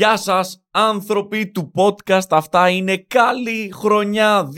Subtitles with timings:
[0.00, 4.48] Γεια σας άνθρωποι του podcast, αυτά είναι καλή χρονιά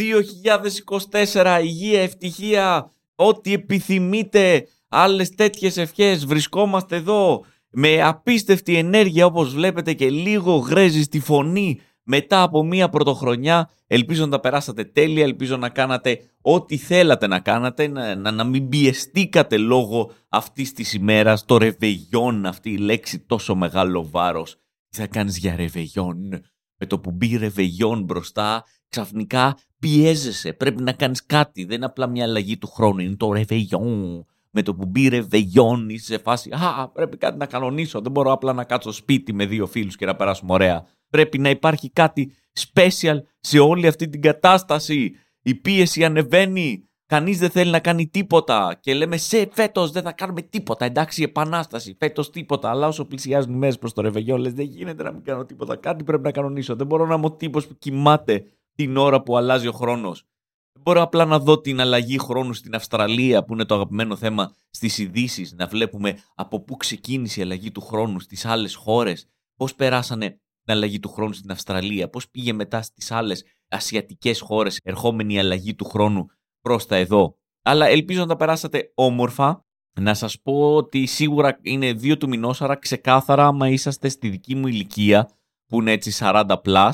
[1.32, 9.92] 2024, υγεία, ευτυχία, ό,τι επιθυμείτε, άλλες τέτοιες ευχές, βρισκόμαστε εδώ με απίστευτη ενέργεια όπως βλέπετε
[9.92, 13.70] και λίγο γρέζι στη φωνή μετά από μία πρωτοχρονιά.
[13.86, 18.44] Ελπίζω να τα περάσατε τέλεια, ελπίζω να κάνατε ό,τι θέλατε να κάνατε, να, να, να
[18.44, 24.56] μην πιεστήκατε λόγω αυτής της ημέρας, το ρεβεγιόν, αυτή η λέξη τόσο μεγάλο βάρος
[24.92, 26.30] τι θα κάνεις για ρεβεγιόν.
[26.76, 30.52] Με το που μπει ρεβεγιόν μπροστά, ξαφνικά πιέζεσαι.
[30.52, 31.64] Πρέπει να κάνεις κάτι.
[31.64, 32.98] Δεν είναι απλά μια αλλαγή του χρόνου.
[32.98, 34.26] Είναι το ρεβεγιόν.
[34.50, 38.00] Με το που μπει ρεβεγιόν είσαι σε φάση «Α, πρέπει κάτι να κανονίσω.
[38.00, 40.86] Δεν μπορώ απλά να κάτσω σπίτι με δύο φίλους και να περάσουμε ωραία».
[41.08, 45.12] Πρέπει να υπάρχει κάτι special σε όλη αυτή την κατάσταση.
[45.42, 46.88] Η πίεση ανεβαίνει.
[47.12, 48.78] Κανείς δεν θέλει να κάνει τίποτα.
[48.80, 50.84] Και λέμε σε φέτος δεν θα κάνουμε τίποτα.
[50.84, 51.96] Εντάξει, επανάσταση.
[51.98, 52.70] Φέτος τίποτα.
[52.70, 55.76] Αλλά όσο πλησιάζουν οι μέρες προς το ρεβεγιό, λε δεν γίνεται να μην κάνω τίποτα.
[55.76, 56.76] Κάτι πρέπει να κανονίσω.
[56.76, 60.24] Δεν μπορώ να είμαι ο τύπος που κοιμάται την ώρα που αλλάζει ο χρόνος.
[60.72, 64.54] Δεν μπορώ απλά να δω την αλλαγή χρόνου στην Αυστραλία, που είναι το αγαπημένο θέμα
[64.70, 69.26] στις ειδήσεις, να βλέπουμε από πού ξεκίνησε η αλλαγή του χρόνου στις άλλες χώρες,
[69.56, 70.28] πώς περάσανε
[70.64, 75.38] την αλλαγή του χρόνου στην Αυστραλία, πώς πήγε μετά στις άλλες ασιατικές χώρες ερχόμενη η
[75.38, 76.26] αλλαγή του χρόνου
[76.62, 77.36] προς τα εδώ.
[77.62, 79.64] Αλλά ελπίζω να τα περάσατε όμορφα.
[80.00, 84.54] Να σας πω ότι σίγουρα είναι δύο του μηνός, άρα ξεκάθαρα άμα είσαστε στη δική
[84.54, 85.30] μου ηλικία,
[85.66, 86.90] που είναι έτσι 40+,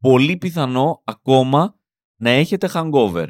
[0.00, 1.78] πολύ πιθανό ακόμα
[2.20, 3.26] να έχετε hangover.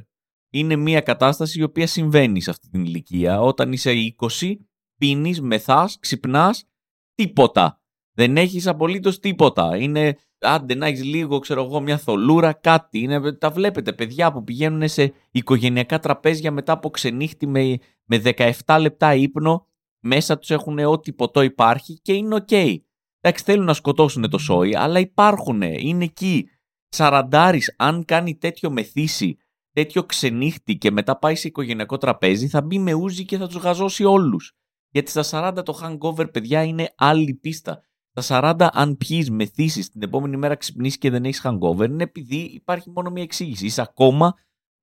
[0.51, 3.41] Είναι μια κατάσταση η οποία συμβαίνει σε αυτή την ηλικία.
[3.41, 3.93] Όταν είσαι
[4.41, 4.55] 20,
[4.98, 6.65] πίνεις, μεθάς, ξυπνάς,
[7.15, 7.83] τίποτα.
[8.17, 9.77] Δεν έχεις απολύτως τίποτα.
[9.77, 12.98] Είναι άντε να έχεις λίγο, ξέρω εγώ, μια θολούρα, κάτι.
[12.98, 18.23] Είναι, τα βλέπετε, παιδιά που πηγαίνουν σε οικογενειακά τραπέζια μετά από ξενύχτη με, με
[18.67, 19.67] 17 λεπτά ύπνο,
[20.01, 22.48] μέσα τους έχουν ό,τι ποτό υπάρχει και είναι OK.
[22.51, 22.77] Okay.
[23.20, 26.48] Εντάξει, θέλουν να σκοτώσουν το σόι, αλλά υπάρχουν, είναι εκεί.
[26.89, 29.36] Σαραντάρης, αν κάνει τέτοιο μεθύσι,
[29.73, 33.57] τέτοιο ξενύχτι και μετά πάει σε οικογενειακό τραπέζι, θα μπει με ούζι και θα τους
[33.57, 34.52] γαζώσει όλους.
[34.90, 37.83] Γιατί στα 40 το hangover, παιδιά, είναι άλλη πίστα.
[38.17, 42.36] Στα 40, αν πιεις μεθύσεις την επόμενη μέρα ξυπνήσεις και δεν έχεις hangover, είναι επειδή
[42.36, 43.67] υπάρχει μόνο μία εξήγηση.
[43.67, 44.35] Είσαι ακόμα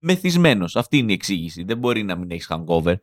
[0.03, 0.75] μεθυσμένος.
[0.75, 1.63] Αυτή είναι η εξήγηση.
[1.63, 2.95] Δεν μπορεί να μην έχεις hangover.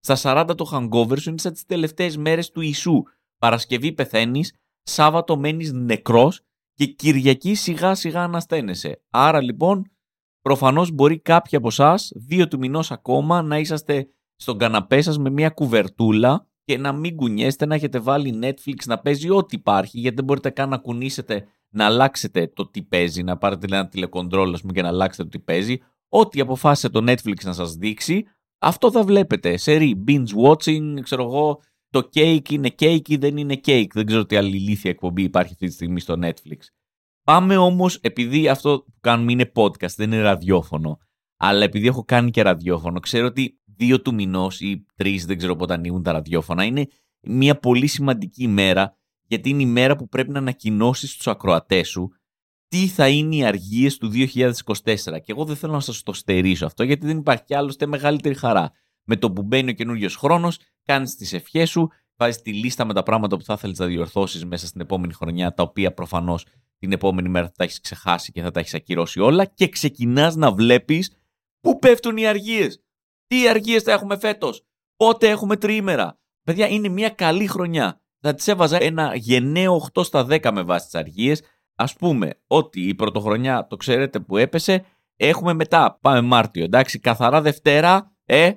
[0.00, 3.02] Στα 40 το hangover σου είναι σαν τις τελευταίες μέρες του Ιησού.
[3.38, 6.40] Παρασκευή πεθαίνεις, Σάββατο μένεις νεκρός
[6.74, 9.02] και Κυριακή σιγά σιγά ανασταίνεσαι.
[9.10, 9.90] Άρα λοιπόν,
[10.40, 15.30] προφανώς μπορεί κάποιοι από εσάς, δύο του μηνός ακόμα, να είσαστε στον καναπέ σας με
[15.30, 20.16] μια κουβερτούλα και να μην κουνιέστε, να έχετε βάλει Netflix να παίζει ό,τι υπάρχει, γιατί
[20.16, 24.82] δεν μπορείτε καν να κουνήσετε να αλλάξετε το τι παίζει, να πάρετε ένα τηλεκοντρόλ και
[24.82, 25.78] να αλλάξετε το τι παίζει.
[26.08, 28.24] Ό,τι αποφάσισε το Netflix να σας δείξει,
[28.58, 29.56] αυτό θα βλέπετε.
[29.56, 33.86] Σερή, binge watching, ξέρω εγώ, το cake είναι cake ή δεν είναι cake.
[33.92, 36.58] Δεν ξέρω τι άλλη ηλίθια εκπομπή υπάρχει αυτή τη στιγμή στο Netflix.
[37.22, 40.98] Πάμε όμως, επειδή αυτό που κάνουμε είναι podcast, δεν είναι ραδιόφωνο,
[41.36, 45.56] αλλά επειδή έχω κάνει και ραδιόφωνο, ξέρω ότι δύο του μηνός ή τρεις, δεν ξέρω
[45.56, 46.86] πότε ανοίγουν τα ραδιόφωνα, είναι
[47.20, 48.96] μια πολύ σημαντική ημέρα,
[49.26, 52.10] γιατί είναι η μέρα που πρέπει να ανακοινώσεις στους ακροατές σου
[52.72, 54.24] τι θα είναι οι αργίες του 2024.
[54.94, 58.72] Και εγώ δεν θέλω να σας το στερήσω αυτό, γιατί δεν υπάρχει άλλωστε μεγαλύτερη χαρά.
[59.04, 62.94] Με το που μπαίνει ο καινούριος χρόνος, κάνεις τις ευχές σου, βάζεις τη λίστα με
[62.94, 66.46] τα πράγματα που θα ήθελε να διορθώσεις μέσα στην επόμενη χρονιά, τα οποία προφανώς
[66.78, 70.36] την επόμενη μέρα θα τα έχεις ξεχάσει και θα τα έχεις ακυρώσει όλα και ξεκινάς
[70.36, 71.16] να βλέπεις
[71.60, 72.82] πού πέφτουν οι αργίες.
[73.32, 74.64] Τι αργίες θα έχουμε φέτος;
[74.96, 76.18] Πότε έχουμε τριήμερα.
[76.42, 78.00] Παιδιά, είναι μια καλή χρονιά.
[78.20, 81.42] Θα της έβαζα ένα γενναίο 8 στα 10 με βάση τις αργίες.
[81.74, 84.84] Α πούμε ότι η πρωτοχρονιά, το ξέρετε που έπεσε,
[85.16, 85.98] έχουμε μετά.
[86.00, 86.98] Πάμε Μάρτιο, εντάξει.
[86.98, 88.16] Καθαρά Δευτέρα.
[88.24, 88.52] Ε,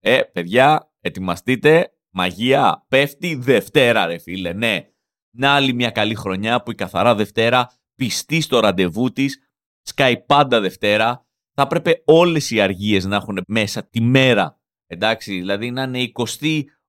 [0.00, 1.94] ε, παιδιά, ετοιμαστείτε.
[2.10, 4.52] Μαγεία, πέφτει Δευτέρα, ρε φίλε.
[4.52, 4.88] Ναι.
[5.36, 9.38] Να άλλη μια καλή χρονιά που η καθαρά Δευτέρα πιστή στο ραντεβού της,
[9.82, 14.60] σκάει πάντα Δευτέρα θα έπρεπε όλες οι αργίες να έχουν μέσα τη μέρα.
[14.86, 16.12] Εντάξει, δηλαδή να είναι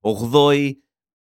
[0.01, 0.71] 28η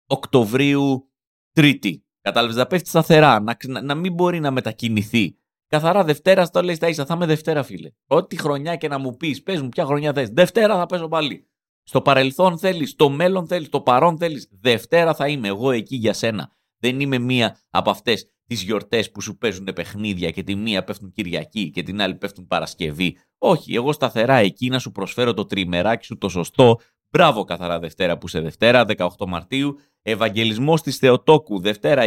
[0.06, 1.10] Οκτωβρίου
[1.52, 2.06] Τρίτη.
[2.22, 5.36] Κατάλαβες, να πέφτει σταθερά, να, να, μην μπορεί να μετακινηθεί.
[5.68, 7.06] Καθαρά Δευτέρα το λέει στα ίσα.
[7.06, 7.92] Θα είμαι Δευτέρα, φίλε.
[8.08, 10.30] Ό,τι χρονιά και να μου πεις, πες μου ποια χρονιά θες.
[10.30, 11.48] Δευτέρα θα παίζω πάλι.
[11.84, 14.50] Στο παρελθόν θέλεις, στο μέλλον θέλεις, στο παρόν θέλεις.
[14.52, 16.52] Δευτέρα θα είμαι εγώ εκεί για σένα.
[16.78, 21.12] Δεν είμαι μία από αυτές τις γιορτές που σου παίζουν παιχνίδια και τη μία πέφτουν
[21.12, 23.18] Κυριακή και την άλλη πέφτουν Παρασκευή.
[23.38, 26.80] Όχι, εγώ σταθερά εκεί να σου προσφέρω το τριμεράκι σου το σωστό.
[27.10, 29.78] Μπράβο καθαρά Δευτέρα που σε Δευτέρα, 18 Μαρτίου.
[30.02, 32.04] Ευαγγελισμός της Θεοτόκου, Δευτέρα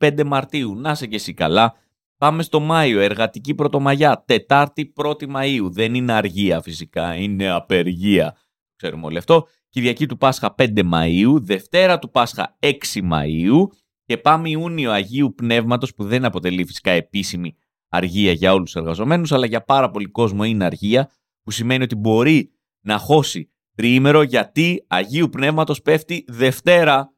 [0.00, 0.74] 25 Μαρτίου.
[0.74, 1.74] Να σε και εσύ καλά.
[2.18, 5.70] Πάμε στο Μάιο, εργατική πρωτομαγιά, Τετάρτη 1η Μαΐου.
[5.70, 8.36] Δεν είναι αργία φυσικά, είναι απεργία.
[8.76, 9.46] Ξέρουμε όλοι αυτό.
[9.68, 12.72] Κυριακή του Πάσχα 5 Μαΐου, Δευτέρα του Πάσχα 6
[13.10, 13.66] Μαΐου,
[14.08, 17.56] Και πάμε Ιούνιο Αγίου Πνεύματος που δεν αποτελεί φυσικά επίσημη
[17.88, 21.10] αργία για όλους τους εργαζομένους αλλά για πάρα πολύ κόσμο είναι αργία
[21.42, 22.50] που σημαίνει ότι μπορεί
[22.80, 27.14] να χώσει τριήμερο γιατί Αγίου Πνεύματος πέφτει Δευτέρα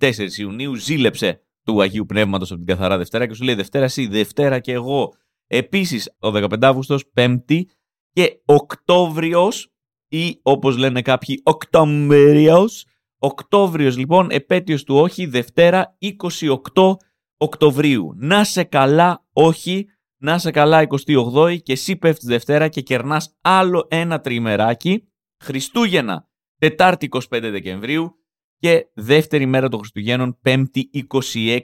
[0.00, 4.06] 24 Ιουνίου ζήλεψε του Αγίου Πνεύματος από την καθαρά Δευτέρα και σου λέει Δευτέρα εσύ,
[4.06, 5.14] Δευτέρα και εγώ.
[5.46, 7.68] Επίσης ο 15 Αύγουστος Πέμπτη
[8.12, 9.72] και Οκτώβριος
[10.08, 12.86] ή όπως λένε κάποιοι Οκτώβριος.
[13.24, 15.98] Οκτώβριος λοιπόν επέτειος του όχι Δευτέρα
[16.74, 16.96] 28
[17.36, 18.12] Οκτωβρίου.
[18.16, 19.86] Να σε καλά όχι,
[20.20, 25.08] να σε καλά 28η και εσύ πέφτεις Δευτέρα και κερνάς άλλο ένα τριμεράκι.
[25.44, 26.28] Χριστούγεννα
[26.58, 28.14] Τετάρτη 25 Δεκεμβρίου
[28.58, 31.06] και δεύτερη μέρα των Χριστουγέννων 5η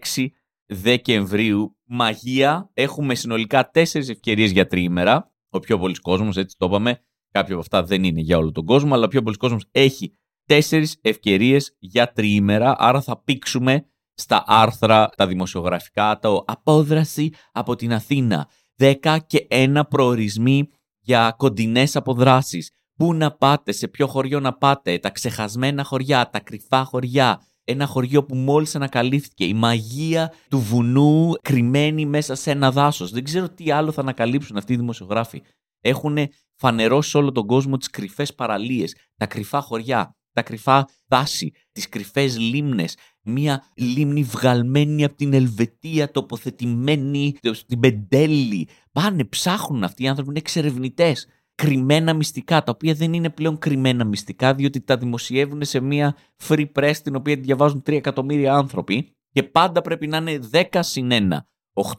[0.09, 0.27] 26
[0.67, 1.77] Δεκεμβρίου.
[1.85, 2.71] Μαγεία.
[2.75, 5.33] Έχουμε συνολικά τέσσερις ευκαιρίες για τριήμερα.
[5.51, 8.65] Ο πιο πολλή κόσμος, έτσι το είπαμε, κάποια από αυτά δεν είναι για όλο τον
[8.65, 10.19] κόσμο, αλλά ο πιο πολλή κόσμος έχει
[10.51, 17.93] τέσσερις ευκαιρίες για τριήμερα, άρα θα πήξουμε στα άρθρα, τα δημοσιογραφικά, το απόδραση από την
[17.93, 18.49] Αθήνα,
[18.79, 20.69] 10 και 1 προορισμοί
[21.01, 26.41] για κοντινές αποδράσεις, πού να πάτε, σε ποιο χωριό να πάτε, τα ξεχασμένα χωριά, τα
[26.41, 32.73] κρυφά χωριά, ένα χωριό που μόλις ανακαλύφθηκε, η μαγεία του βουνού κρυμμένη μέσα σε ένα
[32.73, 33.11] δάσος.
[33.11, 35.43] Δεν ξέρω τι άλλο θα ανακαλύψουν αυτοί οι δημοσιογράφοι.
[35.81, 36.17] Έχουν
[36.55, 42.39] φανερώσει όλο τον κόσμο τις κρυφές παραλίες, τα κρυφά χωριά, τα κρυφά δάση, τις κρυφές
[42.39, 48.69] λίμνες, μια λίμνη βγαλμένη από την Ελβετία, τοποθετημένη στην Πεντέλη.
[48.93, 54.05] Πάνε, ψάχνουν αυτοί οι άνθρωποι, είναι εξερευνητές κρυμμένα μυστικά, τα οποία δεν είναι πλέον κρυμμένα
[54.05, 56.17] μυστικά, διότι τα δημοσιεύουν σε μια
[56.49, 61.09] free press την οποία διαβάζουν 3 εκατομμύρια άνθρωποι και πάντα πρέπει να είναι 10 συν
[61.13, 61.29] 1,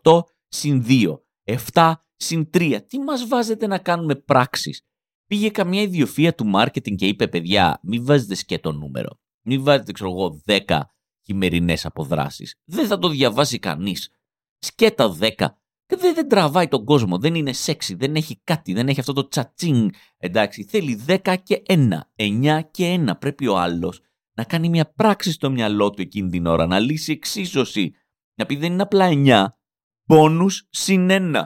[0.04, 1.20] 8 συν 2,
[1.74, 2.80] 7 συν 3.
[2.88, 4.82] Τι μας βάζετε να κάνουμε πράξεις;
[5.32, 9.20] Πήγε καμιά ιδιοφία του marketing και είπε παιδιά μην βάζετε σκέτο νούμερο.
[9.46, 10.80] Μην βάζετε ξέρω εγώ 10
[11.26, 12.56] χειμερινές αποδράσεις.
[12.66, 14.10] Δεν θα το διαβάσει κανείς.
[14.58, 15.30] Σκέτα 10
[15.86, 19.14] και δεν, δεν τραβάει τον κόσμο, δεν είναι σεξι, δεν έχει κάτι, δεν έχει αυτό
[19.14, 19.90] το τσατσίνγκ.
[20.18, 23.20] Εντάξει, θέλει 10 και 1, 9 και 1.
[23.20, 24.02] Πρέπει ο άλλος
[24.38, 27.94] να κάνει μια πράξη στο μυαλό του εκείνη την ώρα, να λύσει εξίσωση.
[28.36, 29.46] Να πει δεν είναι απλά 9,
[30.08, 31.44] πόνους συν 1.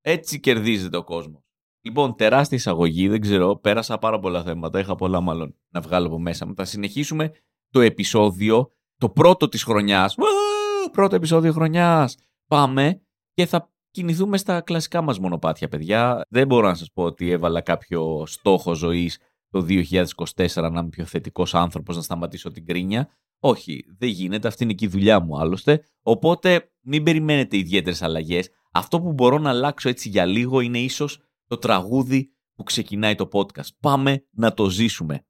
[0.00, 1.43] Έτσι κερδίζεται ο κόσμος.
[1.86, 6.18] Λοιπόν, τεράστια εισαγωγή, δεν ξέρω, πέρασα πάρα πολλά θέματα, είχα πολλά μάλλον να βγάλω από
[6.18, 6.54] μέσα μου.
[6.54, 7.30] Θα συνεχίσουμε
[7.70, 10.14] το επεισόδιο, το πρώτο της χρονιάς.
[10.92, 12.16] Πρώτο επεισόδιο χρονιάς.
[12.46, 13.02] Πάμε
[13.32, 16.26] και θα κινηθούμε στα κλασικά μας μονοπάτια, παιδιά.
[16.28, 21.04] Δεν μπορώ να σας πω ότι έβαλα κάποιο στόχο ζωής το 2024 να είμαι πιο
[21.04, 23.08] θετικός άνθρωπος, να σταματήσω την κρίνια.
[23.38, 25.84] Όχι, δεν γίνεται, αυτή είναι και η δουλειά μου άλλωστε.
[26.02, 28.50] Οπότε μην περιμένετε ιδιαίτερες αλλαγές.
[28.72, 33.28] Αυτό που μπορώ να αλλάξω έτσι για λίγο είναι ίσως το τραγούδι που ξεκινάει το
[33.32, 33.68] podcast.
[33.80, 35.26] Πάμε να το ζήσουμε.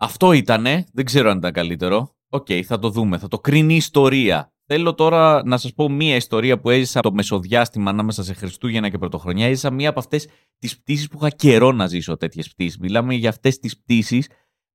[0.00, 0.84] Αυτό ήτανε.
[0.92, 2.16] Δεν ξέρω αν ήταν καλύτερο.
[2.28, 3.18] OK, okay, θα το δούμε.
[3.18, 4.52] Θα το κρίνει η ιστορία.
[4.66, 8.98] Θέλω τώρα να σας πω μία ιστορία που έζησα το μεσοδιάστημα ανάμεσα σε Χριστούγεννα και
[8.98, 9.46] Πρωτοχρονιά.
[9.46, 10.28] Έζησα μία από αυτές
[10.58, 12.78] τις πτήσεις που είχα καιρό να ζήσω τέτοιες πτήσεις.
[12.78, 14.28] Μιλάμε για αυτές τις πτήσεις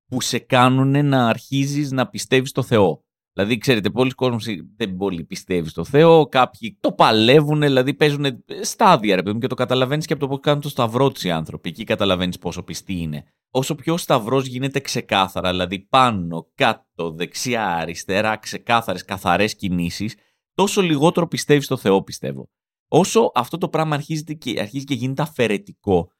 [0.05, 3.03] που σε κάνουν να αρχίζεις να πιστεύεις στο Θεό.
[3.33, 8.25] Δηλαδή, ξέρετε, πολλοί κόσμοι δεν πολύ πιστεύεις στο Θεό, κάποιοι το παλεύουν, δηλαδή παίζουν
[8.61, 11.31] στάδια, ρε παιδί και το καταλαβαίνεις και από το πώς κάνουν το σταυρό τους οι
[11.31, 11.69] άνθρωποι.
[11.69, 13.23] Εκεί καταλαβαίνεις πόσο πιστοί είναι.
[13.51, 20.15] Όσο πιο ο σταυρός γίνεται ξεκάθαρα, δηλαδή πάνω, κάτω, δεξιά, αριστερά, ξεκάθαρες, καθαρές κινήσεις,
[20.53, 22.49] τόσο λιγότερο πιστεύεις στο Θεό, πιστεύω.
[22.87, 26.11] Όσο αυτό το πράγμα αρχίζει και, αρχίζει και γίνεται αφαιρετικό,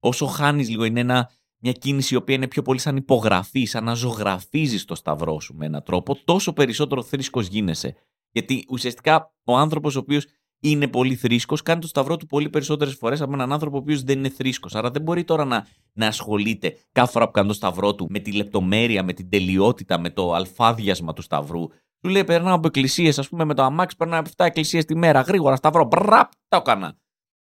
[0.00, 1.30] όσο χάνεις λίγο, είναι ένα
[1.62, 5.54] μια κίνηση η οποία είναι πιο πολύ σαν υπογραφή, σαν να ζωγραφίζει το σταυρό σου
[5.54, 7.94] με έναν τρόπο, τόσο περισσότερο θρήσκος γίνεσαι.
[8.30, 10.26] Γιατί ουσιαστικά ο άνθρωπος ο οποίος
[10.60, 14.02] είναι πολύ θρήσκος κάνει το σταυρό του πολύ περισσότερες φορές από έναν άνθρωπο ο οποίος
[14.02, 14.74] δεν είναι θρήσκος.
[14.74, 18.18] Άρα δεν μπορεί τώρα να, να ασχολείται κάθε φορά που κάνει το σταυρό του με
[18.18, 21.66] τη λεπτομέρεια, με την τελειότητα, με το αλφάδιασμα του σταυρού.
[22.00, 24.96] Του λέει: Περνάω από εκκλησίες, ας πούμε, με το αμάξι, περνάω από 7 εκκλησίες τη
[24.96, 25.20] μέρα.
[25.20, 26.98] Γρήγορα σταυρό, μπραπ, το έκανα.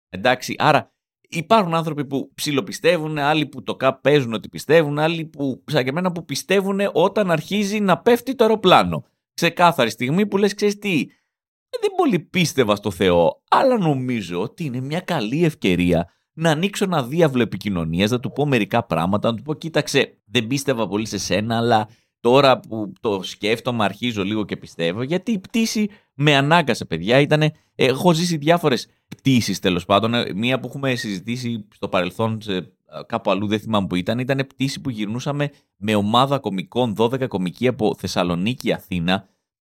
[0.08, 0.92] Εντάξει, άρα
[1.28, 5.88] Υπάρχουν άνθρωποι που ψιλοπιστεύουν, άλλοι που το ΚΑΠ παίζουν ότι πιστεύουν, άλλοι που, σαν και
[5.88, 9.04] εμένα, που πιστεύουν όταν αρχίζει να πέφτει το αεροπλάνο.
[9.34, 11.06] Ξεκάθαρη στιγμή που λες, ξέρεις τι,
[11.80, 17.02] δεν πολύ πίστευα στο Θεό, αλλά νομίζω ότι είναι μια καλή ευκαιρία να ανοίξω ένα
[17.02, 21.18] διάβλο επικοινωνίας, να του πω μερικά πράγματα, να του πω, κοίταξε, δεν πίστευα πολύ σε
[21.18, 21.88] σένα, αλλά
[22.20, 27.20] τώρα που το σκέφτομαι, αρχίζω λίγο και πιστεύω, γιατί η πτήση με ανάγκασε, παιδιά.
[27.20, 30.14] Ήτανε, έχω ζήσει διάφορες πτήσεις τέλος πάντων.
[30.14, 32.72] Ε, μία που έχουμε συζητήσει στο παρελθόν, σε,
[33.06, 37.66] κάπου αλλού δεν θυμάμαι που ήταν, ήταν πτήση που γυρνούσαμε με ομάδα κομικών, 12 κομικοί
[37.66, 39.28] από Θεσσαλονίκη, Αθήνα.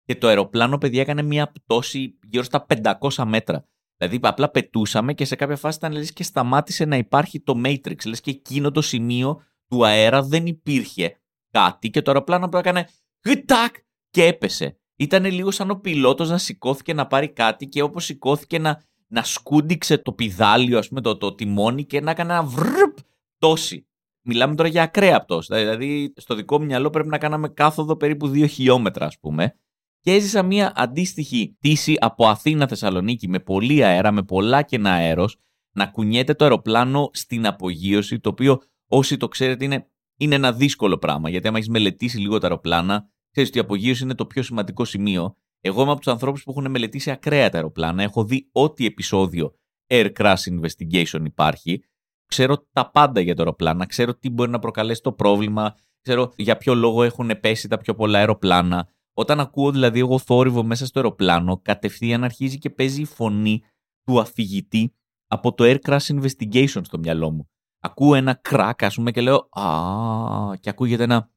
[0.06, 3.66] Και το αεροπλάνο, παιδιά, έκανε μία πτώση γύρω στα 500 μέτρα.
[3.98, 8.06] Δηλαδή απλά πετούσαμε και σε κάποια φάση ήταν λες και σταμάτησε να υπάρχει το Matrix.
[8.06, 11.18] Λες και εκείνο το σημείο του αέρα δεν υπήρχε
[11.52, 12.88] κάτι και το αεροπλάνο απλά έκανε
[13.28, 13.75] χτακ
[14.10, 14.78] και έπεσε.
[14.96, 18.82] Ήταν λίγο σαν ο πιλότος να σηκώθηκε να πάρει κάτι και όπως σηκώθηκε να,
[19.13, 22.98] να σκούντιξε το πιδάλιο, ας πούμε, το, το τιμόνι και να έκανε ένα βρρπ
[23.38, 23.88] τόση.
[24.25, 25.55] Μιλάμε τώρα για ακραία πτώση.
[25.55, 29.55] Δηλαδή, στο δικό μου μυαλό πρέπει να κάναμε κάθοδο περίπου 2 χιλιόμετρα, α πούμε.
[30.00, 35.29] Και έζησα μια αντίστοιχη τύση από Αθήνα Θεσσαλονίκη με πολύ αέρα, με πολλά κενά αέρο,
[35.72, 40.98] να κουνιέται το αεροπλάνο στην απογείωση, το οποίο όσοι το ξέρετε είναι, είναι ένα δύσκολο
[40.98, 41.29] πράγμα.
[41.29, 44.86] Γιατί άμα έχει μελετήσει λίγο τα αεροπλάνα, ξέρει ότι η απογείωση είναι το πιο σημαντικό
[44.86, 45.38] σημείο.
[45.65, 48.03] Εγώ είμαι από τους ανθρώπους που έχουν μελετήσει ακραία τα αεροπλάνα.
[48.03, 49.53] Έχω δει ό,τι επεισόδιο
[49.88, 51.84] Air Crash Investigation υπάρχει
[52.25, 56.58] ξέρω τα πάντα για το αεροπλάνα, ξέρω τι μπορεί να προκαλέσει το πρόβλημα, ξέρω για
[56.58, 58.88] ποιο λόγο έχουν πέσει τα πιο πολλά αεροπλάνα.
[59.13, 63.63] Όταν ακούω δηλαδή εγώ θόρυβο μέσα στο αεροπλάνο, κατευθείαν αρχίζει και παίζει η φωνή
[64.03, 64.93] του αφηγητή
[65.27, 67.50] από το Air Crash Investigation στο μυαλό μου.
[67.79, 71.32] Ακούω ένα κράκ, ας πούμε, και λέω Α, και ακούγεται ένα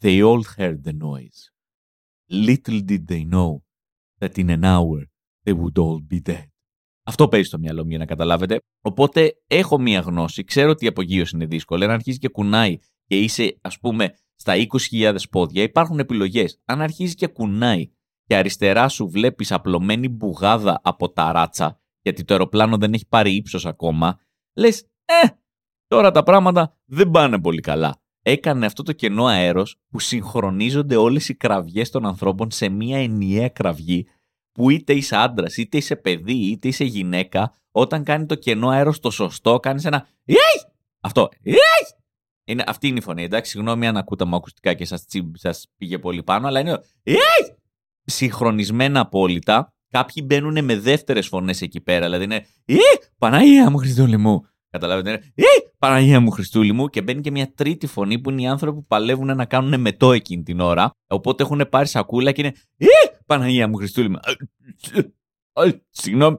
[0.00, 1.55] They all heard the noise.
[2.30, 3.62] Little did they know
[4.18, 5.00] that in an hour
[5.44, 6.44] they would all be dead.
[7.08, 8.58] Αυτό παίζει στο μυαλό μου για να καταλάβετε.
[8.80, 11.84] Οπότε έχω μία γνώση, ξέρω ότι η απογείωση είναι δύσκολη.
[11.84, 14.54] Αν αρχίζει και κουνάει και είσαι, ας πούμε, στα
[14.90, 16.60] 20.000 πόδια, υπάρχουν επιλογές.
[16.64, 17.90] Αν αρχίζει και κουνάει
[18.24, 23.34] και αριστερά σου βλέπεις απλωμένη μπουγάδα από τα ράτσα, γιατί το αεροπλάνο δεν έχει πάρει
[23.34, 24.20] ύψος ακόμα,
[24.54, 25.26] λες, ε,
[25.86, 28.00] τώρα τα πράγματα δεν πάνε πολύ καλά.
[28.28, 33.48] Έκανε αυτό το κενό αέρος που συγχρονίζονται όλες οι κραυγές των ανθρώπων σε μία ενιαία
[33.48, 34.06] κραυγή
[34.52, 38.96] που είτε είσαι άντρας, είτε είσαι παιδί, είτε είσαι γυναίκα, όταν κάνει το κενό αέρος
[38.96, 40.08] στο σωστό, κάνεις ένα.
[40.24, 40.38] Ιέι!
[41.00, 41.28] Αυτό.
[41.42, 41.58] Ιέι!
[42.44, 43.22] Είναι, αυτή είναι η φωνή.
[43.22, 46.80] Εντάξει, συγγνώμη αν ακούτε μου ακουστικά και σας σας πήγε πολύ πάνω, αλλά είναι.
[47.02, 47.56] Ιέι!
[48.04, 49.74] Συγχρονισμένα απόλυτα.
[49.88, 52.04] Κάποιοι μπαίνουν με δεύτερες φωνές εκεί πέρα.
[52.04, 52.46] Δηλαδή είναι.
[52.64, 52.80] Ιέι!
[53.18, 54.46] Παναγία μου, Χριστούλη μου.
[54.78, 55.10] Καταλάβετε.
[55.10, 55.32] Είναι.
[55.34, 55.72] Ιέι!
[55.78, 56.86] Παναγία μου, Χριστούλη μου.
[56.88, 60.12] Και μπαίνει και μια τρίτη φωνή που είναι οι άνθρωποι που παλεύουν να κάνουν μετό
[60.12, 60.90] εκείνη την ώρα.
[61.06, 62.54] Οπότε έχουν πάρει σακούλα και είναι.
[62.76, 63.20] Ιέι!
[63.26, 64.18] Παναγία μου Χριστούλη μου.
[65.90, 66.38] Συγγνώμη.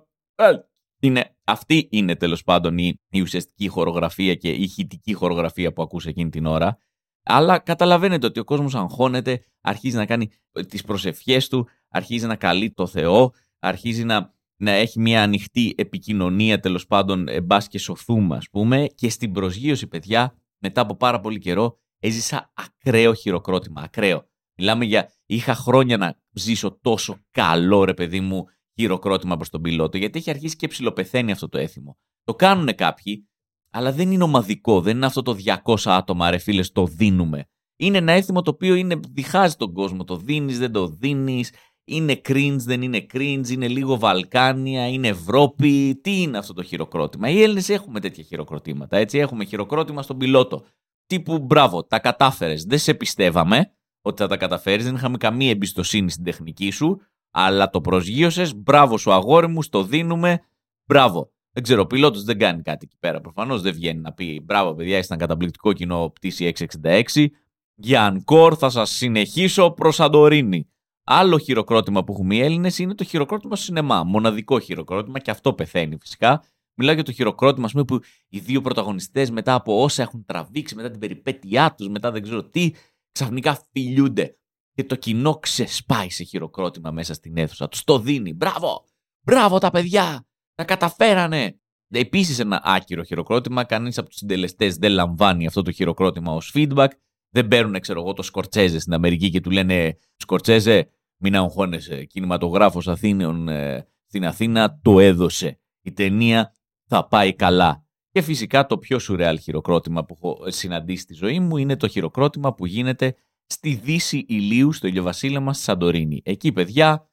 [1.00, 6.06] Είναι, αυτή είναι τέλος πάντων η, η ουσιαστική χορογραφία και η ηχητική χορογραφία που ακούς
[6.06, 6.78] εκείνη την ώρα.
[7.24, 10.30] Αλλά καταλαβαίνετε ότι ο κόσμος αγχώνεται, αρχίζει να κάνει
[10.68, 16.60] τις προσευχές του, αρχίζει να καλεί το Θεό, αρχίζει να, να έχει μια ανοιχτή επικοινωνία
[16.60, 21.40] τέλος πάντων μπας και σωθούμε ας πούμε και στην προσγείωση παιδιά μετά από πάρα πολύ
[21.40, 24.30] καιρό έζησα ακραίο χειροκρότημα, ακραίο.
[24.58, 25.12] Μιλάμε για.
[25.26, 28.46] Είχα χρόνια να ζήσω τόσο καλό ρε παιδί μου
[28.80, 31.98] χειροκρότημα προς τον πιλότο, γιατί έχει αρχίσει και ψηλοπεθαίνει αυτό το έθιμο.
[32.24, 33.28] Το κάνουν κάποιοι,
[33.70, 37.50] αλλά δεν είναι ομαδικό, δεν είναι αυτό το 200 άτομα, ρε φίλες, το δίνουμε.
[37.76, 40.04] Είναι ένα έθιμο το οποίο είναι, διχάζει τον κόσμο.
[40.04, 41.54] Το δίνεις, δεν το δίνεις.
[41.90, 46.00] Είναι cringe, δεν είναι cringe, είναι λίγο Βαλκάνια, είναι Ευρώπη.
[46.04, 48.98] Τι είναι αυτό το χειροκρότημα; Οι Έλληνες έχουμε τέτοια χειροκροτήματα.
[48.98, 50.66] Έτσι, έχουμε χειροκρότημα στον πιλότο.
[51.06, 52.64] Τύπου μπράβο, τα κατάφερες.
[52.64, 54.86] Δεν σε πιστεύαμε ότι θα τα καταφέρεις.
[54.86, 57.02] Δεν είχαμε καμία εμπιστοσύνη στην τεχνική σου,
[57.32, 58.56] αλλά το προσγείωσες.
[58.56, 60.42] Μπράβο σου, αγόρι μου, στο δίνουμε.
[60.86, 61.32] Μπράβο.
[61.52, 63.22] Δεν ξέρω, ο πιλότος δεν κάνει κάτι εκεί πέρα.
[63.22, 67.28] Προφανώς δεν βγαίνει να πει Μπράβο, παιδιά, ήσταν καταπληκτικό κοινό πτήση 666.
[67.76, 70.68] Για Ανκόρ θα σας συνεχίσω προς Σαντορίνη.
[71.10, 74.04] Άλλο χειροκρότημα που έχουμε οι Έλληνες είναι το χειροκρότημα στο σινεμά.
[74.04, 76.44] Μοναδικό χειροκρότημα και αυτό πεθαίνει φυσικά.
[76.80, 78.00] Μιλάω για το χειροκρότημα, πούμε, που
[78.30, 82.44] οι δύο πρωταγωνιστές μετά από όσα έχουν τραβήξει, μετά την περιπέτειά τους, μετά δεν ξέρω
[82.44, 82.72] τι,
[83.12, 84.38] ξαφνικά φιλιούνται
[84.74, 87.68] και το κοινό ξεσπάει σε χειροκρότημα μέσα στην αίθουσα.
[87.68, 88.34] Τους το δίνει.
[88.34, 88.86] Μπράβο!
[89.22, 90.28] Μπράβο τα παιδιά!
[90.56, 91.60] Τα καταφέρανε!
[91.90, 93.64] Επίσης, ένα άκυρο χειροκρότημα.
[93.64, 96.88] Κανείς από τους συντελεστές δεν λαμβάνει αυτό το χειροκρότημα ως feedback.
[97.30, 102.06] Δεν παίρνουν, ξέρω εγώ, το Σκορτσέζε στην Αμερική και του λένε Σκορτσέζε, μην αγχώνεσαι.
[102.06, 105.60] Κινηματογράφος Αθήνων ε, στην Αθήνα το έδωσε.
[105.82, 106.54] Η ταινία
[106.88, 107.86] θα πάει καλά.
[108.10, 112.54] Και φυσικά το πιο σουρεάλ χειροκρότημα που έχω συναντήσει στη ζωή μου είναι το χειροκρότημα
[112.54, 116.22] που γίνεται στη δύση ηλίου στο ηλιοβασίλεμα στη Σαντορίνη.
[116.26, 117.10] Εκεί, παιδιά,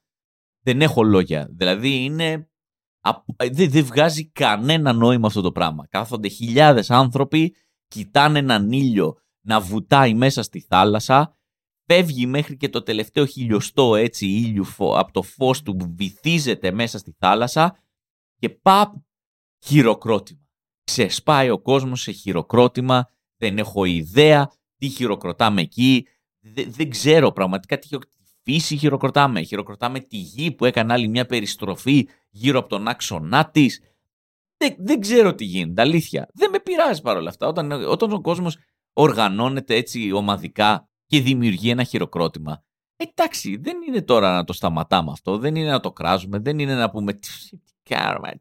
[0.63, 1.47] δεν έχω λόγια.
[1.51, 2.49] Δηλαδή είναι...
[3.51, 5.87] Δεν, δεν βγάζει κανένα νόημα αυτό το πράγμα.
[5.87, 7.55] Κάθονται χιλιάδες άνθρωποι,
[7.87, 11.34] κοιτάνε έναν ήλιο να βουτάει μέσα στη θάλασσα,
[11.85, 16.97] φεύγει μέχρι και το τελευταίο χιλιοστό έτσι ήλιου από το φως του που βυθίζεται μέσα
[16.97, 17.77] στη θάλασσα
[18.39, 18.93] και παπ
[19.65, 20.45] χειροκρότημα
[20.85, 26.07] ξεσπάει ο κόσμος σε χειροκρότημα, δεν έχω ιδέα τι χειροκροτάμε εκεί,
[26.67, 27.87] δεν, ξέρω πραγματικά τι
[28.43, 29.41] φύση χειροκροτάμε.
[29.41, 33.81] Χειροκροτάμε τη γη που έκανε άλλη μια περιστροφή γύρω από τον άξονά της.
[34.57, 36.29] Δεν, δεν ξέρω τι γίνεται, αλήθεια.
[36.33, 37.47] Δεν με πειράζει παρόλα αυτά.
[37.47, 38.57] Όταν, όταν ο κόσμος
[38.93, 42.63] οργανώνεται έτσι ομαδικά και δημιουργεί ένα χειροκρότημα.
[42.95, 46.75] Εντάξει, δεν είναι τώρα να το σταματάμε αυτό, δεν είναι να το κράζουμε, δεν είναι
[46.75, 47.19] να πούμε
[47.89, 48.39] κάνουμε.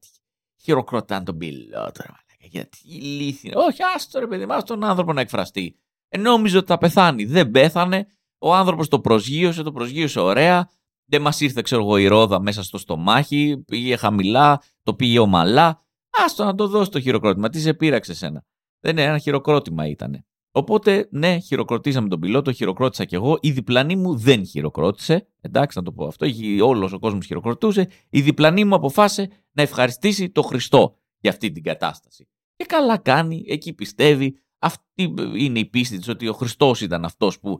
[0.62, 2.04] Χειροκροτάνε τον πιλότο.
[2.38, 3.52] Γιατί ηλίθιοι.
[3.54, 5.78] Όχι, άστο ρε παιδί, μας τον άνθρωπο να εκφραστεί.
[6.08, 7.24] Ε, νόμιζε ότι θα πεθάνει.
[7.24, 8.06] Δεν πέθανε.
[8.38, 10.70] Ο άνθρωπος το προσγείωσε, το προσγείωσε ωραία.
[11.04, 13.62] Δεν μας ήρθε, ξέρω εγώ, η ρόδα μέσα στο στομάχι.
[13.66, 15.86] Πήγε χαμηλά, το πήγε ομαλά.
[16.24, 17.48] Άστο να το δώσει το χειροκρότημα.
[17.48, 18.44] Τι σε πείραξε σένα.
[18.80, 20.26] Δεν είναι ένα χειροκρότημα ήταν.
[20.56, 23.38] Οπότε, ναι, χειροκροτήσαμε τον πιλότο, χειροκρότησα κι εγώ.
[23.40, 25.26] Η διπλανή μου δεν χειροκρότησε.
[25.40, 26.26] Εντάξει, να το πω αυτό.
[26.62, 27.88] Όλος ο κόσμος χειροκροτούσε.
[28.10, 32.28] Η διπλανή μου αποφάσισε να ευχαριστήσει το Χριστό για αυτή την κατάσταση.
[32.56, 34.38] Και καλά κάνει, εκεί πιστεύει.
[34.58, 37.58] Αυτή είναι η πίστη της ότι ο Χριστός ήταν αυτός που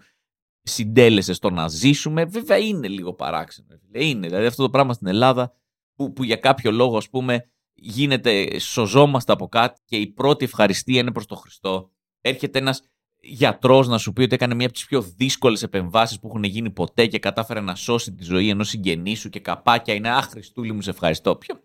[0.63, 2.25] συντέλεσε στο να ζήσουμε.
[2.25, 3.69] Βέβαια είναι λίγο παράξενο.
[3.93, 4.27] Είναι.
[4.27, 5.53] Δηλαδή αυτό το πράγμα στην Ελλάδα
[5.95, 11.01] που, που για κάποιο λόγο, ας πούμε, γίνεται, σωζόμαστε από κάτι και η πρώτη ευχαριστία
[11.01, 11.94] είναι προς τον Χριστό.
[12.27, 12.83] Έρχεται ένας
[13.21, 16.71] γιατρός να σου πει ότι έκανε μία από τις πιο δύσκολες επεμβάσεις που έχουν γίνει
[16.71, 20.73] ποτέ και κατάφερε να σώσει τη ζωή ενός συγγενής σου και καπάκια είναι Αχ, Χριστούλη
[20.73, 21.37] μου, σε ευχαριστώ.
[21.37, 21.61] Ποιο.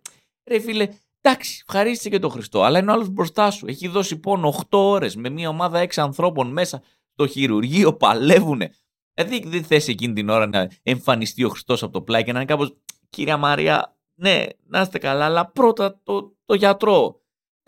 [0.50, 0.88] Ρε φίλε,
[1.22, 3.68] εντάξει, ευχαρίστησε και τον Χριστό, αλλά είναι ο άλλος μπροστά σου.
[3.68, 8.62] Έχει δώσει πόνο 8 ώρες με μία ομάδα 6 ανθρώπων μέσα στο χειρουργείο, παλεύουν.
[9.14, 12.40] Δηλαδή δεν θες εκείνη την ώρα να εμφανιστεί ο Χριστός από το πλάι και να
[12.40, 12.76] είναι κάπως.
[13.10, 17.19] Κυρία Μαρία, ναι, να είστε καλά, αλλά πρώτα το, το γιατρό.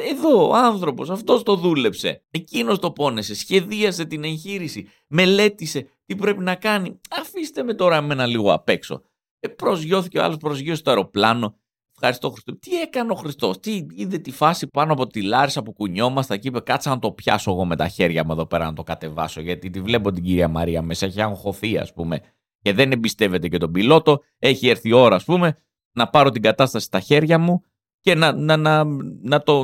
[0.09, 2.23] Εδώ ο άνθρωπος, αυτός το δούλεψε.
[2.31, 6.99] Εκείνος το πόνεσε, σχεδίασε την εγχείρηση, μελέτησε τι πρέπει να κάνει.
[7.21, 9.01] Αφήστε με τώρα με ένα λίγο απ' έξω.
[9.39, 11.55] Ε, προσγειώθηκε ο άλλος, προσγειώθηκε το αεροπλάνο.
[12.03, 12.57] Ευχαριστώ Χριστό.
[12.57, 16.47] Τι έκανε ο Χριστός, τι είδε τη φάση πάνω από τη Λάρισα που κουνιόμαστε και
[16.47, 19.41] είπε κάτσα να το πιάσω εγώ με τα χέρια μου εδώ πέρα να το κατεβάσω
[19.41, 22.19] γιατί τη βλέπω την κυρία Μαρία μέσα, έχει αγχωθεί ας πούμε
[22.61, 25.57] και δεν εμπιστεύεται και τον πιλότο, έχει έρθει η ώρα ας πούμε
[25.91, 27.63] να πάρω την κατάσταση στα χέρια μου
[27.99, 28.83] και να, να, να,
[29.21, 29.63] να το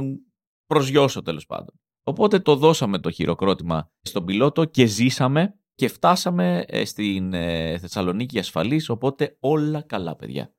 [0.68, 1.80] προσγειώσω τέλος πάντων.
[2.04, 8.40] Οπότε το δώσαμε το χειροκρότημα στον πιλότο και ζήσαμε και φτάσαμε ε, στην ε, Θεσσαλονίκη
[8.40, 10.52] ασφαλής, οπότε όλα καλά παιδιά.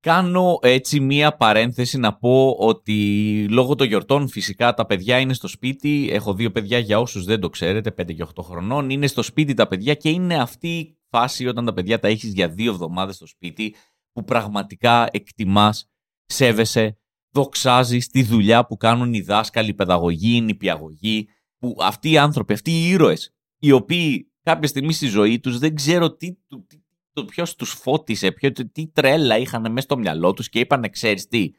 [0.00, 5.48] Κάνω έτσι μία παρένθεση να πω ότι λόγω των γιορτών φυσικά τα παιδιά είναι στο
[5.48, 6.08] σπίτι.
[6.12, 8.90] Έχω δύο παιδιά για όσους δεν το ξέρετε, 5 και 8 χρονών.
[8.90, 12.32] Είναι στο σπίτι τα παιδιά και είναι αυτή η φάση όταν τα παιδιά τα έχεις
[12.32, 13.74] για δύο εβδομάδες στο σπίτι
[14.12, 15.90] που πραγματικά εκτιμάς,
[16.26, 16.98] σέβεσαι,
[17.30, 22.52] δοξάζεις τη δουλειά που κάνουν οι δάσκαλοι, οι παιδαγωγοί, οι νηπιαγωγοί, που αυτοί οι άνθρωποι,
[22.52, 26.32] αυτοί οι ήρωες, οι οποίοι κάποια στιγμή στη ζωή τους δεν ξέρω τι,
[26.66, 30.90] τι το ποιος τους φώτισε, ποιο, τι τρέλα είχαν μέσα στο μυαλό τους και είπαν:
[30.90, 31.50] Ξέρεις τι,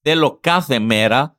[0.00, 1.38] θέλω κάθε μέρα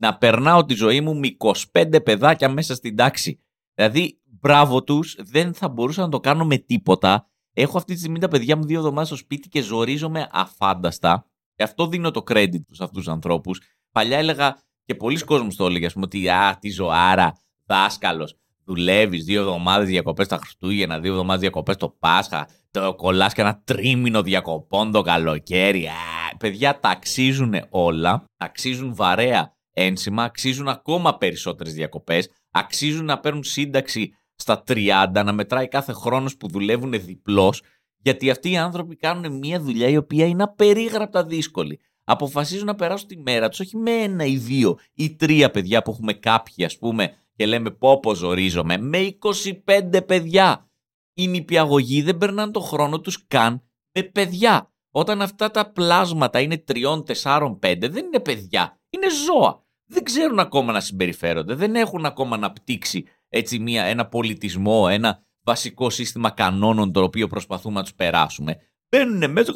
[0.00, 1.36] να περνάω τη ζωή μου με
[1.72, 3.40] 25 παιδάκια μέσα στην τάξη.
[3.74, 7.26] Δηλαδή, μπράβο τους, δεν θα μπορούσα να το κάνω με τίποτα.
[7.52, 11.26] Έχω αυτή τη στιγμή τα παιδιά μου δύο εβδομάδες στο σπίτι και ζορίζομαι αφάνταστα.
[11.54, 13.60] Και αυτό δίνω το credit σε αυτούς τους ανθρώπους.
[13.92, 17.32] Παλιά έλεγα και πολλοί κόσμοι το έλεγε, ας πούμε, ότι α, τι ζωάρα,
[17.66, 18.36] δάσκαλος.
[18.64, 23.62] Δουλεύεις δύο εβδομάδες διακοπές τα Χριστούγεννα, δύο εβδομάδες διακοπές το Πάσχα, το κολλάς και ένα
[23.64, 25.86] τρίμηνο διακοπών το καλοκαίρι.
[25.86, 28.24] Α, παιδιά, τα αξίζουν όλα.
[28.36, 32.30] Αξίζουν βαρέα ένσημα, αξίζουν ακόμα περισσότερες διακοπές.
[32.50, 37.54] Αξίζουν να παίρνουν σύνταξη στα 30, να μετράει κάθε χρόνος που δουλεύουν διπλώ.
[38.02, 41.80] Γιατί αυτοί οι άνθρωποι κάνουν μια δουλειά η οποία είναι απερίγραπτα δύσκολη.
[42.04, 45.90] Αποφασίζουν να περάσουν τη μέρα τους όχι με ένα ή δύο ή τρία παιδιά που
[45.90, 49.18] έχουμε κάποιοι, ας πούμε, και λέμε πω πω ζορίζομαι, με
[49.66, 50.68] 25 παιδιά
[51.14, 54.72] οι νηπιαγωγοί δεν περνάνε το χρόνο τους καν με παιδιά.
[54.90, 59.66] Όταν αυτά τα πλάσματα είναι τριών, τεσσάρων, πέντε, δεν είναι παιδιά, είναι ζώα.
[59.90, 65.22] Δεν ξέρουν ακόμα να συμπεριφέρονται, δεν έχουν ακόμα να πτύξει έτσι μια, ένα πολιτισμό, ένα
[65.44, 68.56] βασικό σύστημα κανόνων το οποίο προσπαθούμε να τους περάσουμε.
[68.88, 69.52] Μπαίνουν μέσα.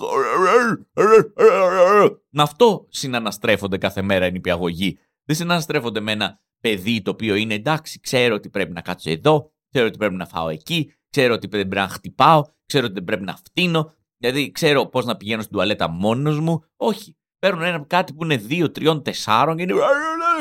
[2.28, 4.98] Με αυτό συναναστρέφονται κάθε μέρα οι νηπιαγωγοί.
[5.24, 9.52] Δεν συναναστρέφονται με ένα παιδί το οποίο είναι εντάξει, ξέρω ότι πρέπει να κάτσω εδώ,
[9.70, 13.04] ξέρω ότι πρέπει να φάω εκεί, ξέρω ότι δεν πρέπει να χτυπάω, ξέρω ότι δεν
[13.04, 16.64] πρέπει να φτύνω, δηλαδή ξέρω πώς να πηγαίνω στην τουαλέτα μόνος μου.
[16.76, 17.16] Όχι.
[17.38, 19.74] Παίρνουν ένα κάτι που είναι 2, 3, 4 και είναι.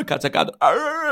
[0.04, 0.56] Κάτσε κάτω.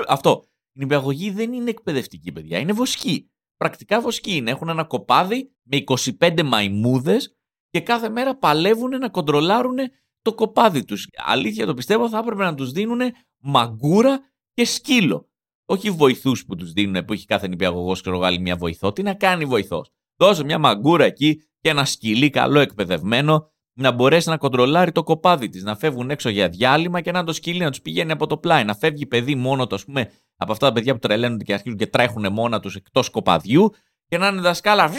[0.09, 0.44] Αυτό.
[0.72, 2.59] Η νηπιαγωγή δεν είναι εκπαιδευτική, παιδιά.
[2.59, 3.30] Είναι βοσκή.
[3.56, 4.50] Πρακτικά βοσκή είναι.
[4.50, 5.85] Έχουν ένα κοπάδι με
[6.20, 7.37] 25 μαϊμούδες
[7.70, 9.78] και κάθε μέρα παλεύουν να κοντρολάρουν
[10.22, 11.09] το κοπάδι τους.
[11.16, 13.00] Αλήθεια το πιστεύω, θα έπρεπε να τους δίνουν
[13.38, 14.20] μαγκούρα
[14.52, 15.28] και σκύλο.
[15.64, 18.92] Όχι βοηθούς που τους δίνουν, που έχει κάθε νηπιαγωγός και ρογάλει μια βοηθό.
[18.92, 24.28] Τι να κάνει βοηθός; Δώσε μια μαγκούρα εκεί και ένα σκυλί καλό εκπαιδευμένο να μπορέσει
[24.28, 27.70] να κοντρολάρει το κοπάδι της, να φεύγουν έξω για διάλειμμα και να το σκυλί να
[27.70, 28.64] τους πηγαίνει από το πλάι.
[28.64, 31.78] Να φεύγει παιδί μόνο του, ας πούμε, από αυτά τα παιδιά που τρελαίνονται και αρχίζουν
[31.78, 33.70] και τρέχουν μόνα τους εκτός κοπαδιού
[34.06, 34.90] και να είναι δασκάλα.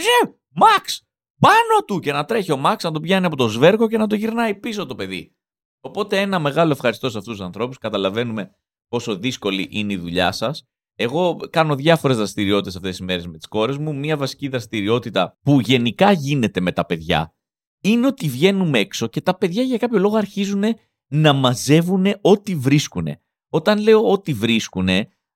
[0.49, 1.05] Μαξ!
[1.39, 1.99] Πάνω του!
[1.99, 4.55] Και να τρέχει ο Μαξ να τον πιάνει από το σβέρκο και να το γυρνάει
[4.55, 5.35] πίσω το παιδί.
[5.81, 7.77] Οπότε ένα μεγάλο ευχαριστώ σε αυτούς τους ανθρώπους.
[7.77, 8.51] Καταλαβαίνουμε
[8.87, 10.63] πόσο δύσκολη είναι η δουλειά σας.
[10.95, 13.95] Εγώ κάνω διάφορες δραστηριότητες αυτές τις μέρες με τις κόρες μου.
[13.95, 17.33] Μία βασική δραστηριότητα που γενικά γίνεται με τα παιδιά
[17.81, 20.63] είναι ότι βγαίνουμε έξω και τα παιδιά για κάποιο λόγο αρχίζουν
[21.07, 23.07] να μαζεύουν ό,τι βρίσκουν.
[23.49, 24.87] Όταν λέω ό,τι βρίσκουν,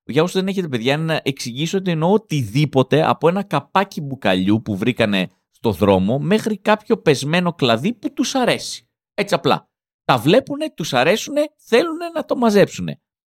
[0.03, 4.77] για όσους δεν έχετε παιδιά, να εξηγήσω ότι εννοώ οτιδήποτε από ένα καπάκι μπουκαλιού που
[4.77, 8.89] βρήκανε στο δρόμο μέχρι κάποιο πεσμένο κλαδί που τους αρέσει.
[9.13, 9.69] Έτσι απλά.
[10.03, 12.87] Τα βλέπουν, τους αρέσουν, θέλουν να το μαζέψουν.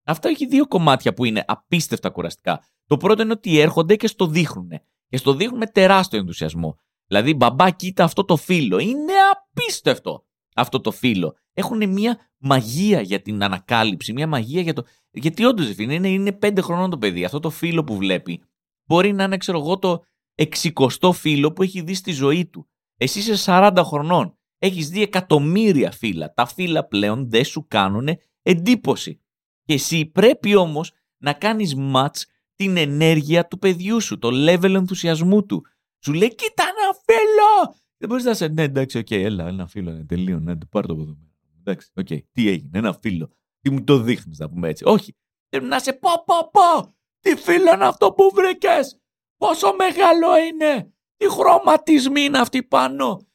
[0.05, 2.65] Αυτό έχει δύο κομμάτια που είναι απίστευτα κουραστικά.
[2.87, 4.71] Το πρώτο είναι ότι έρχονται και στο δείχνουν.
[5.09, 6.79] Και στο δείχνουν με τεράστιο ενθουσιασμό.
[7.07, 8.79] Δηλαδή, μπαμπά, κοίτα αυτό το φύλλο.
[8.79, 11.37] Είναι απίστευτο αυτό το φύλλο.
[11.53, 14.85] Έχουν μια μαγεία για την ανακάλυψη, μια μαγεία για το.
[15.11, 17.25] Γιατί όντως είναι, είναι πέντε χρονών το παιδί.
[17.25, 18.43] Αυτό το φύλλο που βλέπει
[18.85, 22.69] μπορεί να είναι, ξέρω εγώ, το εξικοστό φύλλο που έχει δει στη ζωή του.
[22.97, 24.37] Εσύ είσαι 40 χρονών.
[24.59, 26.33] Έχεις δει εκατομμύρια φύλλα.
[26.35, 28.09] Τα φύλλα πλέον δεν σου κάνουν
[28.43, 29.21] εντύπωση.
[29.65, 32.23] Και εσύ πρέπει όμως να κάνεις match
[32.55, 35.67] την ενέργεια του παιδιού σου, το level ενθουσιασμού του.
[36.05, 37.75] Σου λέει, κοίτα ένα φύλλο!
[37.97, 40.87] Δεν μπορείς να 'σαι, ναι, εντάξει, OK, okay, έλα, ένα φύλλο, ναι, τέλειο, ναι, πάρ
[40.87, 41.17] το από εδώ.
[41.59, 43.31] Εντάξει, OK, okay, τι έγινε, ένα φύλλο.
[43.61, 44.85] Τι μου το δείχνεις, να πούμε έτσι.
[44.87, 45.17] Όχι.
[45.49, 46.95] Πρέπει να 'σαι πω, πω, πω.
[47.21, 49.01] Τι φύλλο είναι αυτό που βρήκες;
[49.37, 53.27] Πόσο μεγάλο είναι; Τι χρωματισμοί είναι αυτοί πάνω;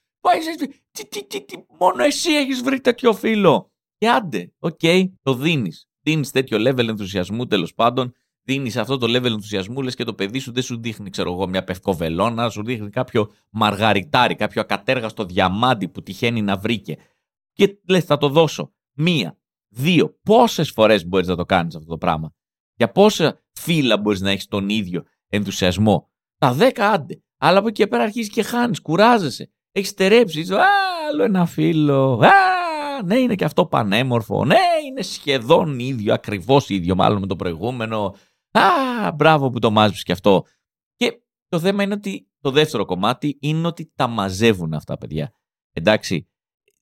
[0.91, 3.71] Τι, τι, τι, τι, μόνο εσύ έχεις βρει τέτοιο φύλλο.
[3.97, 5.87] Και άντε, OK, okay, το δίνεις.
[6.01, 8.13] Δίνεις τέτοιο level ενθουσιασμού τέλος πάντων
[8.47, 11.47] δίνεις αυτό το level ενθουσιασμού, λες και το παιδί σου δεν σου δείχνει, ξέρω εγώ,
[11.47, 16.97] μια πευκοβελώνα, σου δείχνει κάποιο μαργαριτάρι, κάποιο ακατέργαστο διαμάντι που τυχαίνει να βρήκε.
[17.53, 18.71] Και λες, θα το δώσω.
[18.93, 19.37] Μία,
[19.69, 20.19] δύο.
[20.23, 22.33] Πόσες φορές μπορείς να το κάνεις αυτό το πράγμα;
[22.75, 27.21] Για πόσα φύλλα μπορείς να έχεις τον ίδιο ενθουσιασμό; Τα δέκα άντε.
[27.37, 29.51] Αλλά από εκεί και πέρα αρχίζεις και χάνεις, κουράζεσαι.
[29.71, 30.45] Έχεις στερέψει.
[31.09, 32.19] Άλλο ένα φίλο.
[32.23, 34.45] Α, ναι, είναι και αυτό πανέμορφο.
[34.45, 34.57] Ναι,
[34.87, 38.15] είναι σχεδόν ίδιο, ακριβώς ίδιο μάλλον με το προηγούμενο.
[38.51, 40.43] Α, μπράβο που το μάζεψες και αυτό.
[40.95, 45.31] Και το θέμα είναι ότι το δεύτερο κομμάτι είναι ότι τα μαζεύουν αυτά, παιδιά.
[45.71, 46.27] Εντάξει,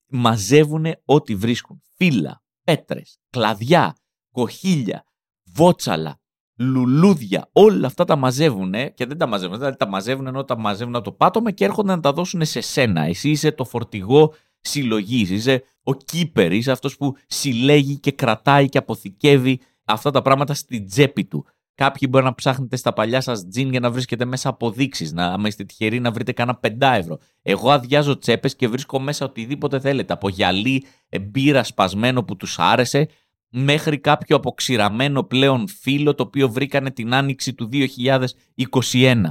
[0.08, 1.82] μαζεύουν ό,τι βρίσκουν.
[1.96, 3.96] Φύλλα, πέτρες, κλαδιά,
[4.32, 5.06] κοχύλια,
[5.44, 6.20] βότσαλα,
[6.58, 9.58] λουλούδια, όλα αυτά τα μαζεύουν και δεν τα μαζεύουν.
[9.58, 12.62] Δηλαδή τα μαζεύουν ενώ τα μαζεύουν από το πάτωμα και έρχονται να τα δώσουν σε
[12.62, 13.02] σένα.
[13.02, 18.78] Εσύ είσαι το φορτηγό συλλογής, είσαι ο κύπερ, είσαι αυτός που συλλέγει και κρατάει και
[18.78, 21.46] αποθηκεύει αυτά τα πράγματα στην τσέπη του.
[21.76, 25.12] Κάποιοι μπορεί να ψάχνετε στα παλιά σας τζιν για να βρίσκετε μέσα αποδείξεις.
[25.12, 27.18] Να, άμα είστε τυχεροί, να βρείτε κάνα 5 ευρώ.
[27.42, 30.14] Εγώ αδειάζω τσέπες και βρίσκω μέσα οτιδήποτε θέλετε.
[30.14, 30.86] Από γυαλί,
[31.22, 33.08] μπύρα σπασμένο που τους άρεσε,
[33.50, 39.22] μέχρι κάποιο αποξηραμένο πλέον φύλλο το οποίο βρήκανε την άνοιξη του 2021.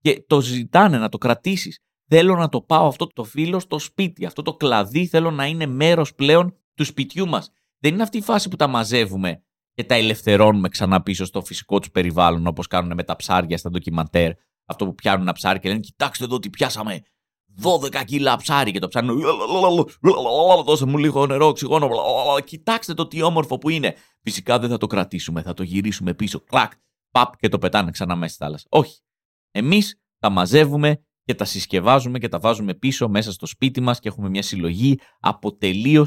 [0.00, 1.78] Και το ζητάνε να το κρατήσεις.
[2.08, 4.26] Θέλω να το πάω αυτό το φύλλο στο σπίτι.
[4.26, 7.50] Αυτό το κλαδί θέλω να είναι μέρος πλέον του σπιτιού μας.
[7.78, 9.42] Δεν είναι αυτή η φάση που τα μαζεύουμε
[9.74, 13.70] και τα ελευθερώνουμε ξανά πίσω στο φυσικό τους περιβάλλον όπως κάνουν με τα ψάρια στα
[13.70, 14.32] ντοκιμαντέρ.
[14.66, 17.00] Αυτό που πιάνουν ένα ψάρι και λένε Κοιτάξτε εδώ τι πιάσαμε.
[17.62, 19.06] 12 κιλά ψάρι και το ψάρι.
[20.64, 21.88] Δώσε μου λίγο νερό, οξυγόνο.
[22.44, 23.94] Κοιτάξτε το τι όμορφο που είναι.
[24.22, 26.40] Φυσικά δεν θα το κρατήσουμε, θα το γυρίσουμε πίσω.
[26.40, 26.72] Κλακ,
[27.10, 28.66] παπ και το πετάνε ξανά μέσα στη θάλασσα.
[28.70, 29.00] Όχι.
[29.50, 29.82] Εμεί
[30.18, 34.28] τα μαζεύουμε και τα συσκευάζουμε και τα βάζουμε πίσω μέσα στο σπίτι μας και έχουμε
[34.28, 36.06] μια συλλογή από τελείω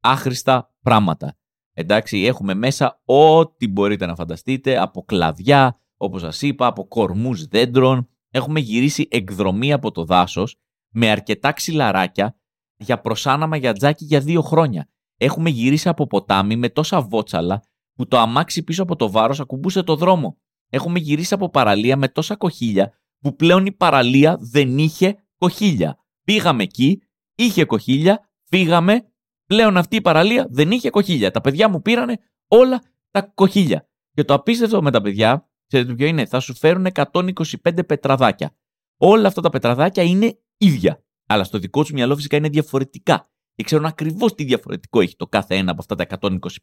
[0.00, 1.36] άχρηστα πράγματα.
[1.72, 8.08] Εντάξει, έχουμε μέσα ό,τι μπορείτε να φανταστείτε, από κλαδιά, όπως σας είπα, από κορμούς δέντρων.
[8.30, 10.56] Έχουμε γυρίσει εκδρομή από το δάσος
[10.92, 12.36] με αρκετά ξυλαράκια
[12.76, 14.88] για προσάναμα για τζάκι για δύο χρόνια.
[15.16, 17.62] Έχουμε γυρίσει από ποτάμι με τόσα βότσαλα
[17.94, 20.38] που το αμάξι πίσω από το βάρος ακουμπούσε το δρόμο.
[20.70, 25.98] Έχουμε γυρίσει από παραλία με τόσα κοχύλια που πλέον η παραλία δεν είχε κοχύλια.
[26.24, 27.02] Πήγαμε εκεί,
[27.34, 29.09] είχε κοχύλια, φύγαμε,
[29.50, 31.30] Πλέον αυτή η παραλία δεν είχε κοχύλια.
[31.30, 33.88] Τα παιδιά μου πήρανε όλα τα κοχύλια.
[34.12, 38.56] Και το απίστευτο με τα παιδιά, ξέρετε ποιο είναι, θα σου φέρουν 125 πετραδάκια.
[38.96, 41.04] Όλα αυτά τα πετραδάκια είναι ίδια.
[41.26, 43.30] Αλλά στο δικό του μυαλό φυσικά είναι διαφορετικά.
[43.54, 46.06] Και ξέρουν ακριβώς τι διαφορετικό έχει το κάθε ένα από αυτά τα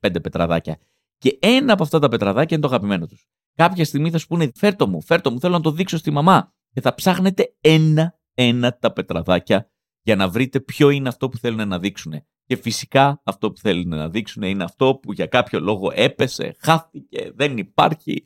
[0.01, 0.77] 125 πετραδάκια.
[1.17, 3.27] Και ένα από αυτά τα πετραδάκια είναι το αγαπημένο τους.
[3.55, 6.53] Κάποια στιγμή θα σου πούνε, φέρτο μου, φέρτο μου, θέλω να το δείξω στη μαμά.
[6.73, 9.71] Και θα ψάχνετε ένα-ένα τα πετραδάκια
[10.07, 12.13] για να βρείτε ποιο είναι αυτό που θέλουν να δείξουν.
[12.45, 17.31] Και φυσικά αυτό που θέλουν να δείξουν είναι αυτό που για κάποιο λόγο έπεσε, χάθηκε,
[17.35, 18.23] δεν υπάρχει.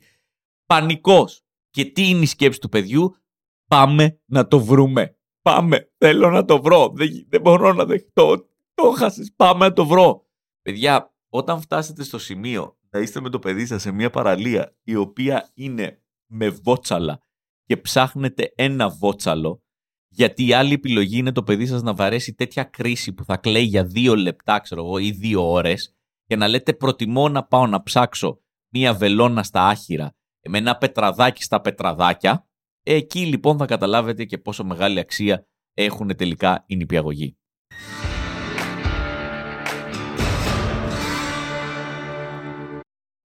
[0.66, 1.42] Πανικός.
[1.70, 3.16] Και τι είναι η σκέψη του παιδιού,
[3.68, 5.16] πάμε να το βρούμε.
[5.42, 6.92] Πάμε, θέλω να το βρω.
[6.94, 8.46] Δεν, δεν μπορώ να δεχτώ.
[8.74, 10.26] Το χάσεις, πάμε να το βρω.
[10.62, 14.94] Παιδιά, όταν φτάσετε στο σημείο να είστε με το παιδί σας σε μια παραλία η
[14.94, 17.22] οποία είναι με βότσαλα
[17.64, 19.62] και ψάχνετε ένα βότσαλο
[20.14, 23.64] γιατί η άλλη επιλογή είναι το παιδί σας να βαρέσει τέτοια κρίση που θα κλαίει
[23.64, 25.94] για δύο λεπτά, ξέρω εγώ, ή δύο ώρες,
[26.26, 30.14] και να λέτε προτιμώ να πάω να ψάξω μία βελόνα στα άχυρα
[30.48, 32.46] με ένα πετραδάκι στα πετραδάκια.
[32.82, 37.36] Εκεί λοιπόν θα καταλάβετε και πόσο μεγάλη αξία έχουν τελικά οι νηπιαγωγοί.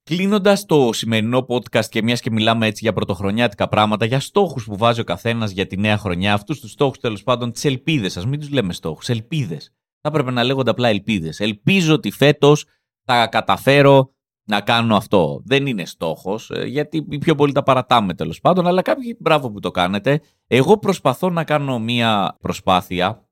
[0.08, 4.78] Κλείνοντας το σημερινό podcast και μιας και μιλάμε έτσι για πρωτοχρονιάτικα πράγματα, για στόχους που
[4.78, 8.26] βάζει ο καθένας για τη νέα χρονιά, αυτούς τους στόχους τέλος πάντων, τις ελπίδες σας,
[8.26, 9.74] μην τους λέμε στόχους, ελπίδες.
[10.02, 11.39] Θα έπρεπε να λέγονται απλά ελπίδες.
[11.39, 12.65] Ελπίζω ότι φέτος
[13.04, 14.13] θα καταφέρω
[14.48, 15.41] να κάνω αυτό.
[15.46, 19.60] Δεν είναι στόχος, ε, γιατί πιο πολύ τα παρατάμε τέλος πάντων, αλλά κάποιοι μπράβο που
[19.60, 20.22] το κάνετε.
[20.48, 23.30] Εγώ προσπαθώ να κάνω μία προσπάθεια.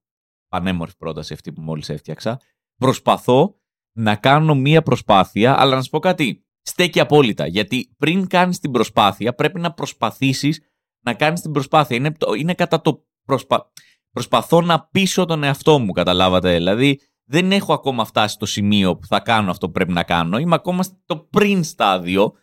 [0.47, 2.39] Πανέμορφη πρόταση αυτή που μόλις έφτιαξα.
[2.77, 3.59] Προσπαθώ
[3.97, 7.47] να κάνω μία προσπάθεια, αλλά να σου πω κάτι στέκει απόλυτα.
[7.47, 10.62] Γιατί πριν κάνεις την προσπάθεια, πρέπει να προσπαθήσεις
[11.06, 11.95] να κάνεις την προσπάθεια.
[11.95, 13.71] Είναι, είναι κατά το προσπα...
[14.12, 16.54] προσπαθώ να πείσω τον εαυτό μου, καταλάβατε.
[16.54, 20.38] Δηλαδή, δεν έχω ακόμα φτάσει στο σημείο που θα κάνω αυτό που πρέπει να κάνω.
[20.38, 22.34] Είμαι ακόμα στο πριν στάδιο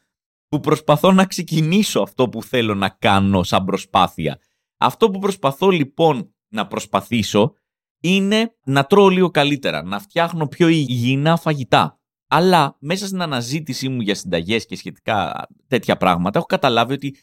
[0.48, 4.38] που προσπαθώ να ξεκινήσω αυτό που θέλω να κάνω σαν προσπάθεια.
[4.76, 7.54] Αυτό που προσπαθώ λοιπόν να προσπαθήσω
[8.00, 12.00] είναι να τρώω λίγο καλύτερα, να φτιάχνω πιο υγιεινά φαγητά.
[12.34, 17.16] Αλλά μέσα στην αναζήτησή μου για συνταγές και σχετικά τέτοια πράγματα, έχω καταλάβει ότι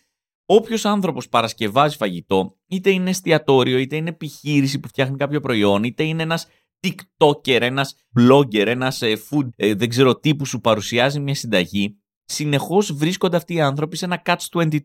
[0.46, 6.04] όποιος άνθρωπος παρασκευάζει φαγητό, είτε είναι εστιατόριο, είτε είναι επιχείρηση που φτιάχνει κάποιο προϊόν, είτε
[6.04, 6.48] είναι ένας
[6.80, 11.98] TikToker, ένας blogger, ένας ε, food, ε, δεν ξέρω τι που σου παρουσιάζει μια συνταγή,
[12.26, 14.80] συνεχώς βρίσκονται αυτοί οι άνθρωποι σε ένα catch 22.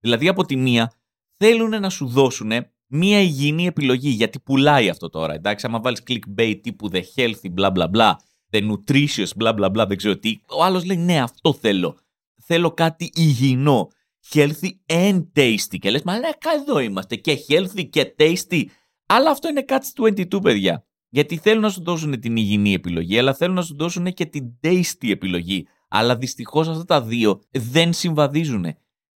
[0.00, 0.92] Δηλαδή, από τη μία,
[1.36, 2.50] θέλουν να σου δώσουν
[2.86, 5.34] μια υγιεινή επιλογή, γιατί πουλάει αυτό τώρα.
[5.34, 8.12] Εντάξει, άμα βάλεις clickbait τύπου the healthy, bla bla bla,
[8.52, 10.40] the nutritious, bla bla bla, δεν ξέρω τι.
[10.48, 11.98] Ο άλλος λέει ναι, αυτό θέλω.
[12.44, 13.88] Θέλω κάτι υγιεινό.
[14.32, 15.78] Healthy and tasty.
[15.78, 16.28] Και λες, μα ναι,
[16.60, 17.16] εδώ είμαστε.
[17.16, 18.64] Και healthy και tasty.
[19.06, 19.88] Αλλά αυτό είναι κάτι
[20.32, 20.86] 22, παιδιά.
[21.08, 24.44] Γιατί θέλουν να σου δώσουν την υγιεινή επιλογή, αλλά θέλουν να σου δώσουν και την
[24.62, 25.66] tasty επιλογή.
[25.88, 28.66] Αλλά δυστυχώς αυτά τα δύο δεν συμβαδίζουν.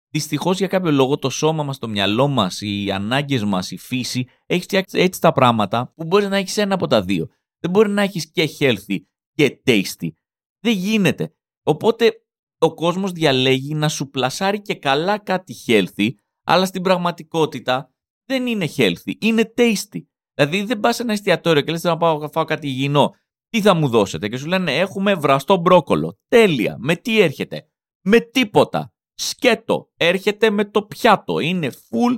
[0.10, 4.28] Δυστυχώς για κάποιο λόγο το σώμα μας, το μυαλό μας, οι ανάγκες μας, η φύση
[4.46, 7.30] έχει φτιάξει έτσι τα πράγματα που μπορεί να έχεις ένα από τα δύο.
[7.60, 8.98] Δεν μπορεί να έχεις και healthy
[9.36, 10.10] και tasty.
[10.60, 11.34] Δεν γίνεται.
[11.64, 12.26] Οπότε
[12.58, 16.10] ο κόσμος διαλέγει να σου πλασάρει και καλά κάτι healthy,
[16.44, 17.94] αλλά στην πραγματικότητα
[18.26, 20.00] δεν είναι healthy, είναι tasty.
[20.34, 23.12] Δηλαδή δεν πας σε ένα εστιατόριο και λες να πάω να φάω κάτι υγιεινό.
[23.50, 26.20] Τι θα μου δώσετε; Και σου λένε έχουμε βραστό μπρόκολο.
[26.28, 26.76] Τέλεια.
[26.80, 27.70] Με τι έρχεται;
[28.04, 28.94] Με τίποτα.
[29.14, 29.92] Σκέτο.
[29.98, 31.40] Έρχεται με το πιάτο.
[31.40, 32.18] Είναι full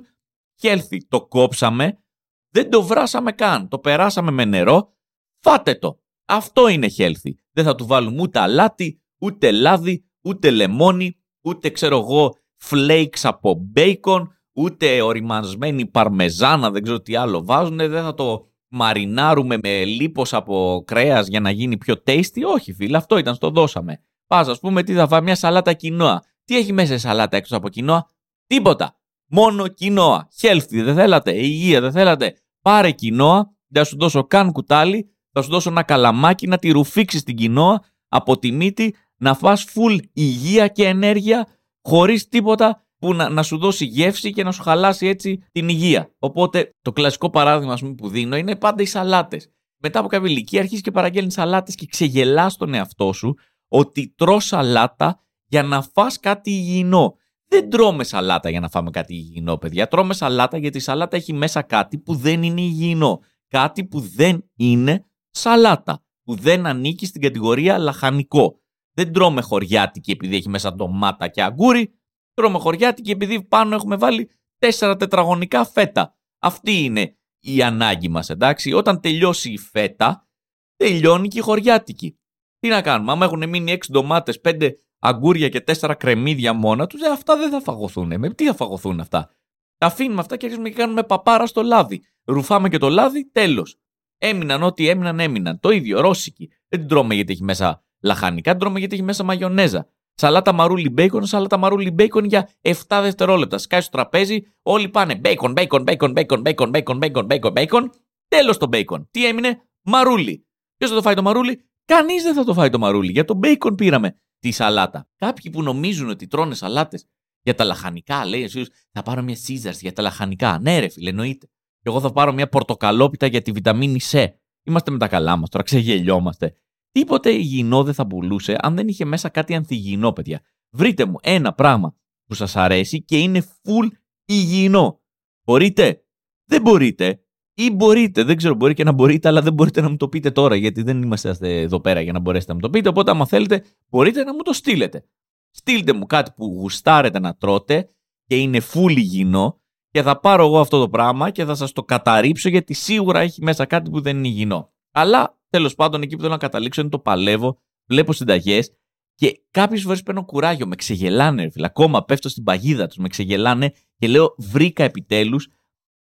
[0.62, 0.98] healthy.
[1.08, 2.04] Το κόψαμε.
[2.50, 3.68] Δεν το βράσαμε καν.
[3.68, 4.96] Το περάσαμε με νερό.
[5.44, 6.02] Φάτε το.
[6.28, 7.32] Αυτό είναι healthy.
[7.52, 12.36] Δεν θα του βάλουμε ούτε αλάτι, ούτε λάδι, ούτε λεμόνι, ούτε ξέρω εγώ
[12.70, 17.78] flakes από bacon, ούτε οριμασμένη παρμεζάνα, δεν ξέρω τι άλλο βάζουν.
[17.78, 22.42] Δεν θα το μαρινάρουμε με λίπος από κρέας για να γίνει πιο tasty.
[22.54, 24.02] Όχι φίλε, αυτό ήταν, στο δώσαμε.
[24.28, 26.24] Πας ας πούμε τι θα φάει μια σαλάτα κοινόα.
[26.44, 28.10] Τι έχει μέσα η σαλάτα έξω από κοινόα.
[28.48, 28.96] Τίποτα.
[29.30, 30.28] Μόνο κοινόα.
[30.42, 33.56] Healthy δεν θέλατε; Υγεία δεν θέλατε; Πάρε κοινόα.
[33.68, 37.84] Δεν σου δώσω καν κουτάλι θα σου δώσω ένα καλαμάκι να τη ρουφήξεις την κοινόα
[38.08, 41.48] από τη μύτη, να φας full υγεία και ενέργεια
[41.82, 46.16] χωρίς τίποτα που να, να σου δώσει γεύση και να σου χαλάσει έτσι την υγεία.
[46.20, 49.52] Οπότε το κλασικό παράδειγμα πούμε, που δίνω είναι πάντα οι σαλάτες.
[49.82, 53.36] Μετά από κάποια ηλικία αρχίζεις και παραγγέλνεις σαλάτες και ξεγελάς τον εαυτό σου
[53.68, 57.16] ότι τρως σαλάτα για να φας κάτι υγιεινό.
[57.48, 59.88] Δεν τρώμε σαλάτα για να φάμε κάτι υγιεινό, παιδιά.
[59.88, 63.20] Τρώμε σαλάτα γιατί η σαλάτα έχει μέσα κάτι που δεν είναι υγιεινό.
[63.48, 65.07] Κάτι που δεν είναι
[65.38, 68.62] σαλάτα, που δεν ανήκει στην κατηγορία λαχανικό.
[68.94, 71.94] Δεν τρώμε χωριάτικη επειδή έχει μέσα ντομάτα και αγκούρι,
[72.34, 76.18] τρώμε χωριάτικη επειδή πάνω έχουμε βάλει τέσσερα τετραγωνικά φέτα.
[76.40, 78.74] Αυτή είναι η ανάγκη μας, εντάξει.
[78.74, 80.28] Όταν τελειώσει η φέτα,
[80.76, 82.20] τελειώνει και η χωριάτικη.
[82.60, 87.02] Τι να κάνουμε, άμα έχουν μείνει έξι ντομάτες, πέντε αγκούρια και τέσσερα κρεμμύδια μόνα τους,
[87.02, 88.20] ε, αυτά δεν θα φαγωθούν.
[88.20, 89.30] Με τι θα φαγωθούν αυτά;
[89.78, 92.02] Τα αφήνουμε αυτά και αρχίζουμε και κάνουμε παπάρα στο λάδι.
[92.26, 93.80] Ρουφάμε και το λάδι, τέλος.
[94.18, 95.60] Έμειναν ό,τι έμειναν, έμειναν.
[95.60, 96.50] Το ίδιο, ρώσικη.
[96.68, 99.88] Δεν την τρώμε γιατί έχει μέσα λαχανικά, την τρώμε γιατί έχει μέσα μαγιονέζα.
[100.14, 103.58] Σαλάτα μαρούλι μπέικον, σαλάτα μαρούλι μπέικον για 7 δευτερόλεπτα.
[103.58, 107.92] Σκάει στο τραπέζι, όλοι πάνε μπέικον, μπέικον, μπέικον, μπέικον, μπέικον, μπέικον, μπέικον, μπέικον, μπέικον.
[108.28, 109.08] Τέλος το μπέικον.
[109.12, 110.48] Τι έμεινε, μαρούλι.
[110.78, 113.12] Ποιος θα το φάει το μαρούλι, κανείς δεν θα το φάει το μαρούλι.
[113.12, 115.10] Για το μπέικον πήραμε τη σαλάτα.
[115.16, 117.06] Κάποιοι που νομίζουν ότι τρώνε σαλάτες
[117.42, 120.60] για τα λαχανικά, λέει εσύ, θα πάρω μια Caesars για τα λαχανικά.
[120.62, 121.50] Ναι, ρε φίλε, εννοείται.
[121.80, 124.26] Και εγώ θα πάρω μια πορτοκαλόπιτα για τη βιταμίνη C.
[124.64, 126.54] Είμαστε με τα καλά μας τώρα, ξεγελιόμαστε.
[126.92, 130.42] Τίποτε υγιεινό δεν θα πουλούσε αν δεν είχε μέσα κάτι ανθυγιεινό, παιδιά.
[130.70, 133.88] Βρείτε μου ένα πράγμα που σας αρέσει και είναι full
[134.26, 135.02] υγιεινό.
[135.46, 136.06] Μπορείτε;
[136.46, 137.22] Δεν μπορείτε.
[137.54, 138.24] Ή μπορείτε.
[138.24, 140.82] Δεν ξέρω, μπορεί και να μπορείτε, αλλά δεν μπορείτε να μου το πείτε τώρα, γιατί
[140.82, 142.90] δεν είμαστε εδώ πέρα για να μπορέσετε να μου το πείτε.
[142.90, 145.06] Οπότε, άμα θέλετε, μπορείτε να μου το στείλετε.
[145.50, 147.90] Στείλτε μου κάτι που γουστάρετε να τρώτε
[148.26, 151.84] και είναι φούλη υγιεινό και θα πάρω εγώ αυτό το πράγμα και θα σας το
[151.84, 154.74] καταρρύψω γιατί σίγουρα έχει μέσα κάτι που δεν είναι υγιεινό.
[154.92, 158.72] Αλλά τέλος πάντων εκεί που θέλω να καταλήξω είναι το παλεύω, βλέπω συνταγές
[159.16, 161.66] και κάποιες φορές παίρνω κουράγιο, με ξεγελάνε, φίλε.
[161.66, 165.48] Ακόμα πέφτω στην παγίδα τους, με ξεγελάνε και λέω βρήκα επιτέλους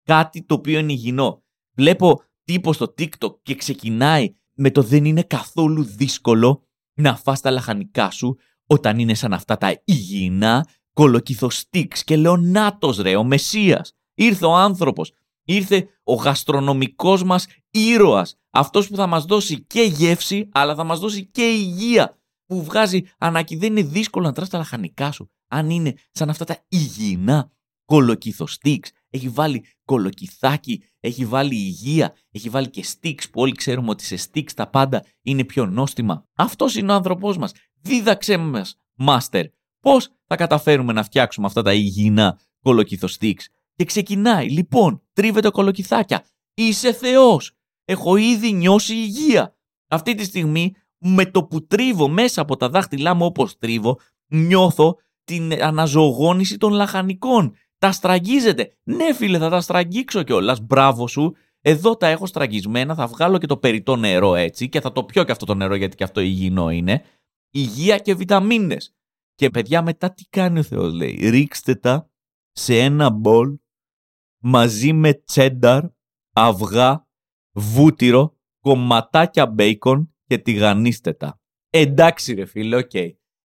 [0.04, 1.44] κάτι το οποίο είναι υγιεινό.
[1.76, 7.52] Βλέπω τύπο στο TikTok και ξεκινάει με το δεν είναι καθόλου δύσκολο να φας τα
[7.52, 13.24] λαχανικά σου όταν είναι σαν αυτά τα υγιεινά κολοκυθο sticks και λέω νάτος ρε, ο
[13.24, 13.94] Μεσσίας.
[14.14, 15.12] Ήρθε ο άνθρωπος,
[15.44, 21.00] ήρθε ο γαστρονομικός μας ήρωας, αυτός που θα μας δώσει και γεύση αλλά θα μας
[21.00, 23.56] δώσει και υγεία που βγάζει ανάγκη.
[23.56, 27.52] Δεν είναι δύσκολο να φας τα λαχανικά σου αν είναι σαν αυτά τα υγιεινά
[27.86, 28.92] κολοκυθοστίξ.
[29.10, 34.16] Έχει βάλει κολοκυθάκι, έχει βάλει υγεία, έχει βάλει και στίξ που όλοι ξέρουμε ότι σε
[34.16, 36.26] στίξ τα πάντα είναι πιο νόστιμα.
[36.36, 37.52] Αυτός είναι ο άνθρωπός μας.
[37.82, 39.46] Δίδαξέ μας, Μάστερ,
[39.84, 46.26] πώς θα καταφέρουμε να φτιάξουμε αυτά τα υγιεινά κολοκυθοστίξ; Και ξεκινάει, λοιπόν, τρίβεται κολοκυθάκια.
[46.54, 47.52] Είσαι Θεός.
[47.86, 49.56] Έχω ήδη νιώσει υγεία.
[49.88, 54.98] Αυτή τη στιγμή, με το που τρίβω μέσα από τα δάχτυλά μου όπως τρίβω, νιώθω
[55.24, 57.56] την αναζωογόνηση των λαχανικών.
[57.78, 58.78] Τα στραγγίζετε.
[58.84, 60.62] Ναι, φίλε, θα τα στραγγίξω κιόλας.
[60.62, 61.36] Μπράβο σου.
[61.62, 62.96] Εδώ τα έχω στραγγισμένα.
[62.96, 65.76] Θα βγάλω και το περιττό νερό έτσι και θα το πιω και αυτό το νερό
[65.76, 67.04] γιατί και αυτό υγιεινό είναι.
[67.52, 68.94] Υγεία και βιταμίνες.
[69.36, 71.30] Και παιδιά, μετά τι κάνει ο Θεός, λέει.
[71.30, 72.10] Ρίξτε τα
[72.52, 73.58] σε ένα μπολ
[74.44, 75.84] μαζί με τσένταρ,
[76.34, 77.08] αυγά,
[77.52, 81.40] βούτυρο, κομματάκια μπέικον και τηγανίστε τα.
[81.70, 82.92] Εντάξει ρε φίλε, οκ.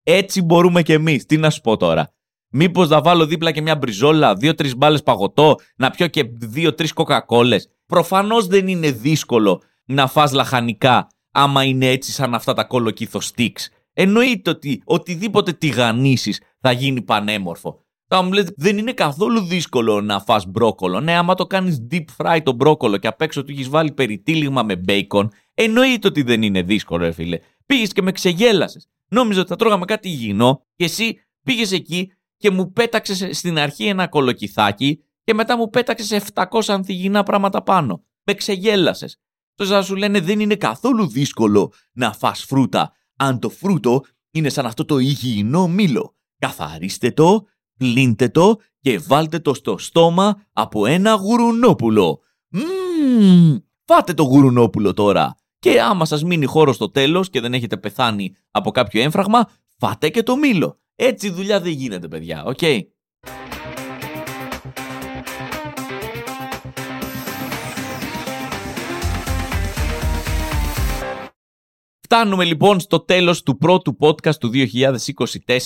[0.04, 1.26] Έτσι μπορούμε κι εμείς.
[1.26, 2.12] Τι να σου πω τώρα.
[2.50, 7.70] Μήπως να βάλω δίπλα και μια μπριζόλα, δύο-τρεις μπάλες παγωτό, να πιω και δύο-τρεις κοκακόλες.
[7.86, 13.68] Προφανώς δεν είναι δύσκολο να φας λαχανικά άμα είναι έτσι σαν αυτά τα κολοκυθο sticks.
[14.00, 17.86] Εννοείται ότι οτιδήποτε τηγανίσεις θα γίνει πανέμορφο.
[18.08, 21.00] Θα μου λέτε, δεν είναι καθόλου δύσκολο να φας μπρόκολο.
[21.00, 24.64] Ναι, άμα το κάνεις deep fry το μπρόκολο και απ' έξω του έχεις βάλει περιτύλιγμα
[24.64, 27.40] με bacon, εννοείται ότι δεν είναι δύσκολο, ρε φίλε.
[27.66, 28.88] Πήγες και με ξεγέλασες.
[29.10, 33.86] Νόμιζα ότι θα τρώγαμε κάτι υγιεινό και εσύ πήγες εκεί και μου πέταξες στην αρχή
[33.86, 38.04] ένα κολοκυθάκι και μετά μου πέταξες 700 ανθυγινά πράγματα πάνω.
[38.24, 39.20] Με ξεγέλασες.
[39.56, 44.66] Τώρα σου λένε δεν είναι καθόλου δύσκολο να φας φρούτα αν το φρούτο είναι σαν
[44.66, 46.16] αυτό το υγιεινό μήλο.
[46.40, 47.46] Καθαρίστε το,
[47.78, 52.20] πλύντε το και βάλτε το στο στόμα από ένα γουρουνόπουλο.
[52.50, 55.36] Μμμ, φάτε το γουρουνόπουλο τώρα.
[55.60, 60.10] Και άμα σας μείνει χώρος στο τέλος και δεν έχετε πεθάνει από κάποιο έμφραγμα, φάτε
[60.10, 60.80] και το μήλο.
[60.96, 62.44] Έτσι δουλειά δεν γίνεται, παιδιά.
[62.46, 62.82] OK; Okay.
[72.10, 74.52] Φτάνουμε λοιπόν στο τέλος του πρώτου podcast του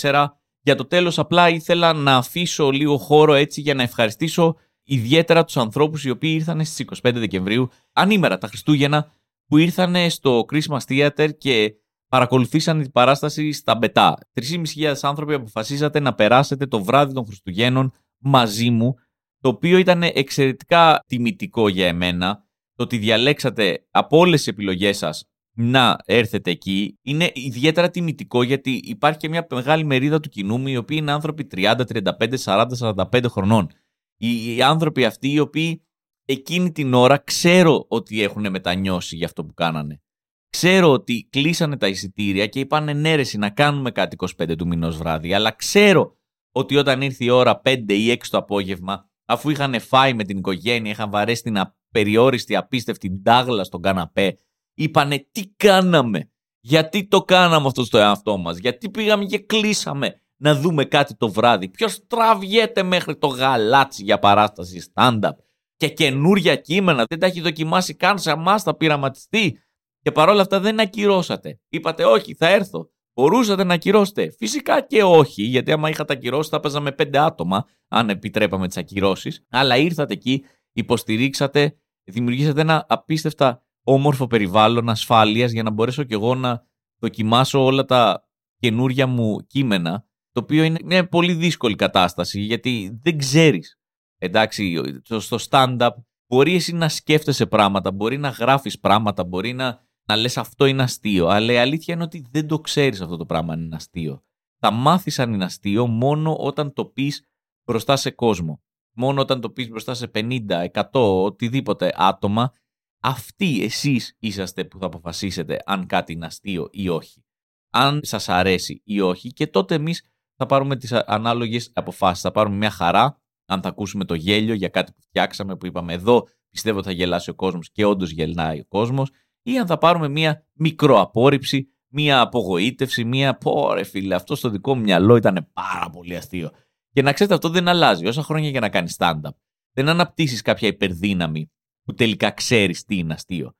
[0.01, 0.25] 2024.
[0.61, 5.57] Για το τέλος απλά ήθελα να αφήσω λίγο χώρο έτσι για να ευχαριστήσω ιδιαίτερα τους
[5.57, 9.11] ανθρώπους οι οποίοι ήρθαν στις 25 Δεκεμβρίου, ανήμερα τα Χριστούγεννα,
[9.47, 11.73] που ήρθαν στο Christmas Theater και
[12.07, 14.17] παρακολουθήσαν την παράσταση στα Μπετά.
[14.41, 18.95] 3.500 άνθρωποι αποφασίσατε να περάσετε το βράδυ των Χριστουγέννων μαζί μου,
[19.39, 22.43] το οποίο ήταν εξαιρετικά τιμητικό για εμένα.
[22.75, 28.71] Το ότι διαλέξατε από όλες τις επιλογές σας να έρθετε εκεί είναι ιδιαίτερα τιμητικό γιατί
[28.71, 31.75] υπάρχει και μια μεγάλη μερίδα του κοινού μου οι οποίοι είναι άνθρωποι 30,
[32.19, 32.65] 35, 40,
[33.11, 33.69] 45 χρονών.
[34.17, 35.81] Οι άνθρωποι αυτοί οι οποίοι
[36.25, 40.01] εκείνη την ώρα ξέρω ότι έχουν μετανιώσει για αυτό που κάνανε.
[40.49, 44.97] Ξέρω ότι κλείσανε τα εισιτήρια και είπαν ναι ρε, να κάνουμε κάτι 25 του μηνός
[44.97, 46.15] βράδυ, αλλά ξέρω
[46.51, 50.37] ότι όταν ήρθε η ώρα 5 ή 6 το απόγευμα, αφού είχαν φάει με την
[50.37, 54.37] οικογένεια, είχαν βαρέσει την απεριόριστη, απίστευτη ντάγλα στον καναπέ,
[54.81, 60.55] είπανε τι κάναμε, γιατί το κάναμε αυτό στο εαυτό μας, γιατί πήγαμε και κλείσαμε να
[60.55, 65.31] δούμε κάτι το βράδυ, Ποιος τραβιέται μέχρι το γαλάτσι για παράσταση stand-up;
[65.75, 69.59] Και καινούρια κείμενα, δεν τα έχει δοκιμάσει καν σε εμάς θα πειραματιστεί
[70.01, 71.59] και παρόλα αυτά δεν ακυρώσατε.
[71.69, 72.89] Είπατε όχι, θα έρθω.
[73.13, 74.33] Μπορούσατε να ακυρώσετε.
[74.37, 78.77] Φυσικά και όχι, γιατί άμα είχατε ακυρώσει θα παίζαμε με πέντε άτομα, αν επιτρέπαμε τις
[78.77, 79.45] ακυρώσεις.
[79.49, 86.35] Αλλά ήρθατε εκεί, υποστηρίξατε, δημιουργήσατε ένα απίστευτα όμορφο περιβάλλον ασφάλειας για να μπορέσω κι εγώ
[86.35, 86.65] να
[87.01, 88.27] δοκιμάσω όλα τα
[88.57, 90.05] καινούρια μου κείμενα.
[90.31, 93.79] Το οποίο είναι μια πολύ δύσκολη κατάσταση, γιατί δεν ξέρεις.
[94.17, 94.81] Εντάξει,
[95.19, 95.89] στο stand-up
[96.27, 100.83] μπορεί εσύ να σκέφτεσαι πράγματα, μπορεί να γράφεις πράγματα, μπορεί να να λες αυτό είναι
[100.83, 101.27] αστείο.
[101.27, 104.23] Αλλά η αλήθεια είναι ότι δεν το ξέρεις αυτό το πράγμα αν είναι αστείο.
[104.59, 107.27] Θα μάθεις αν είναι αστείο μόνο όταν το πεις
[107.67, 108.63] μπροστά σε κόσμο.
[108.95, 110.83] Μόνο όταν το πεις μπροστά σε 50, 100,
[111.23, 112.53] οτιδήποτε άτομα,
[113.01, 117.25] αυτοί εσείς είσαστε που θα αποφασίσετε αν κάτι είναι αστείο ή όχι.
[117.73, 122.21] Αν σας αρέσει ή όχι και τότε εμείς θα πάρουμε τις ανάλογες αποφάσεις.
[122.21, 125.93] Θα πάρουμε μια χαρά, αν θα ακούσουμε το γέλιο για κάτι που φτιάξαμε, που είπαμε
[125.93, 129.09] εδώ, πιστεύω θα γελάσει ο κόσμος και όντως γελνάει ο κόσμος,
[129.41, 134.81] ή αν θα πάρουμε μια μικροαπόρριψη, μια απογοήτευση, μια πόρε φίλε, αυτό στο δικό μου
[134.81, 136.51] μυαλό ήταν πάρα πολύ αστείο.
[136.91, 138.07] Και να ξέρετε, αυτό δεν αλλάζει.
[138.07, 139.35] Όσα χρόνια για να κάνεις stand-up,
[139.71, 141.51] δεν αναπτύσσεις κάποια υπερδύναμη
[141.83, 143.51] που τελικά ξέρεις τι είναι αστείο.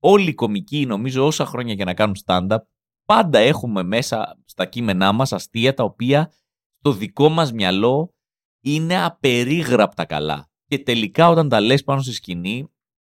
[0.00, 2.58] Όλοι οι κομικοί, νομίζω, όσα χρόνια για να κάνουν stand-up,
[3.04, 6.32] πάντα έχουμε μέσα στα κείμενά μας αστεία τα οποία
[6.78, 8.14] στο δικό μας μυαλό
[8.60, 10.50] είναι απερίγραπτα καλά.
[10.66, 12.72] Και τελικά όταν τα λες πάνω στη σκηνή,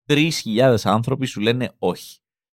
[0.08, 2.18] 3.000 άνθρωποι σου λένε όχι.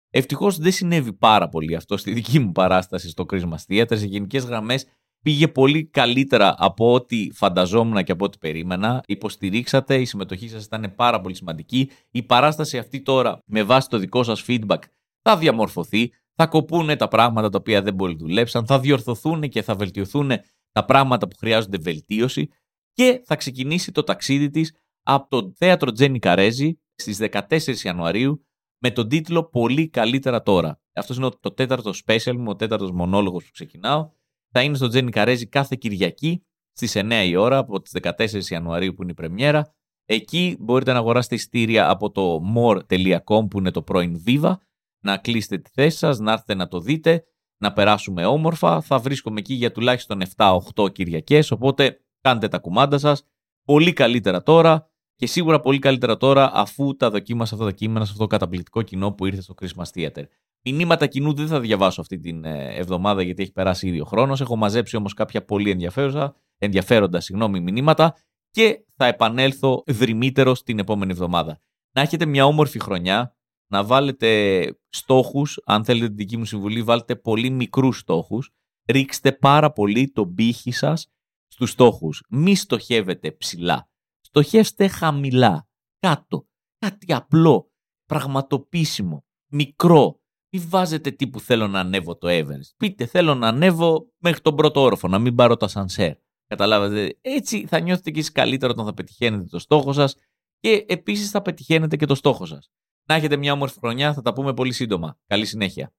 [0.10, 3.98] Ευτυχώς δεν συνέβη πάρα πολύ αυτό στη δική μου παράσταση στο Christmas Theater.
[3.98, 4.86] Σε γενικές γραμμές
[5.26, 9.04] πήγε πολύ καλύτερα από ό,τι φανταζόμουν και από ό,τι περίμενα.
[9.08, 11.90] Υποστηρίξατε, η συμμετοχή σας ήταν πάρα πολύ σημαντική.
[12.12, 14.80] Η παράσταση αυτή τώρα, με βάση το δικό σας feedback,
[15.22, 16.12] θα διαμορφωθεί.
[16.36, 18.66] Θα κοπούνε τα πράγματα τα οποία δεν πολύ δουλέψαν.
[18.66, 20.32] Θα διορθωθούν και θα βελτιωθούν
[20.72, 22.50] τα πράγματα που χρειάζονται βελτίωση.
[22.94, 24.74] Και θα ξεκινήσει το ταξίδι της
[25.04, 28.46] από το θέατρο Τζένι Καρέζη στις 14 Ιανουαρίου
[28.78, 30.80] με τον τίτλο «Πολύ καλύτερα τώρα».
[30.94, 34.10] Αυτός είναι το τέταρτο special μου, ο τέταρτος μονόλογος που ξεκινάω.
[34.58, 38.94] Θα είναι στο Τζένι Καρέζη κάθε Κυριακή στις 9 η ώρα από τις 14 Ιανουαρίου
[38.94, 39.76] που είναι η πρεμιέρα.
[40.06, 44.56] Εκεί μπορείτε να αγοράσετε ειστήρια από το more.com που είναι το πρώην Viva,
[45.04, 47.24] να κλείσετε τη θέση σας, να έρθετε να το δείτε,
[47.62, 48.82] να περάσουμε όμορφα.
[48.82, 53.24] Θα βρίσκομαι εκεί για τουλάχιστον 7-8 Κυριακές, οπότε κάντε τα κουμάντα σας.
[53.66, 58.12] Πολύ καλύτερα τώρα και σίγουρα πολύ καλύτερα τώρα αφού τα δοκίμασα αυτά τα κείμενα σε
[58.12, 60.24] αυτό το καταπληκτικό κοινό που ήρθε στο Christmas Theater.
[60.66, 64.42] Μηνύματα κοινού δεν θα διαβάσω αυτή την ε, εβδομάδα γιατί έχει περάσει ήδη ο χρόνος.
[64.42, 68.16] Έχω μαζέψει όμως κάποια πολύ ενδιαφέροντα, ενδιαφέροντα συγγνώμη, μηνύματα
[68.50, 71.60] και θα επανέλθω δρυμύτερο την επόμενη εβδομάδα.
[71.92, 73.36] Να έχετε μια όμορφη χρονιά,
[73.72, 78.52] να βάλετε στόχους, αν θέλετε την δική μου συμβουλή, βάλτε πολύ μικρούς στόχους,
[78.86, 81.08] ρίξτε πάρα πολύ τον πύχη σας
[81.48, 82.24] στους στόχους.
[82.30, 83.90] Μη στοχεύετε ψηλά
[84.36, 85.68] στοχεύστε χαμηλά,
[86.00, 86.48] κάτω,
[86.78, 87.72] κάτι απλό,
[88.06, 90.20] πραγματοποιήσιμο, μικρό.
[90.56, 92.76] Μην βάζετε τύπου θέλω να ανέβω το Everest.
[92.78, 96.14] Πείτε θέλω να ανέβω μέχρι τον πρώτο όροφο, να μην πάρω το σανσέρ.
[96.48, 97.18] Καταλάβατε.
[97.22, 100.16] Έτσι θα νιώθετε και εσείς καλύτερα όταν θα πετυχαίνετε το στόχο σας
[100.60, 102.72] και επίσης θα πετυχαίνετε και το στόχο σας.
[103.08, 105.20] Να έχετε μια όμορφη χρονιά, θα τα πούμε πολύ σύντομα.
[105.28, 105.94] Καλή συνέχεια.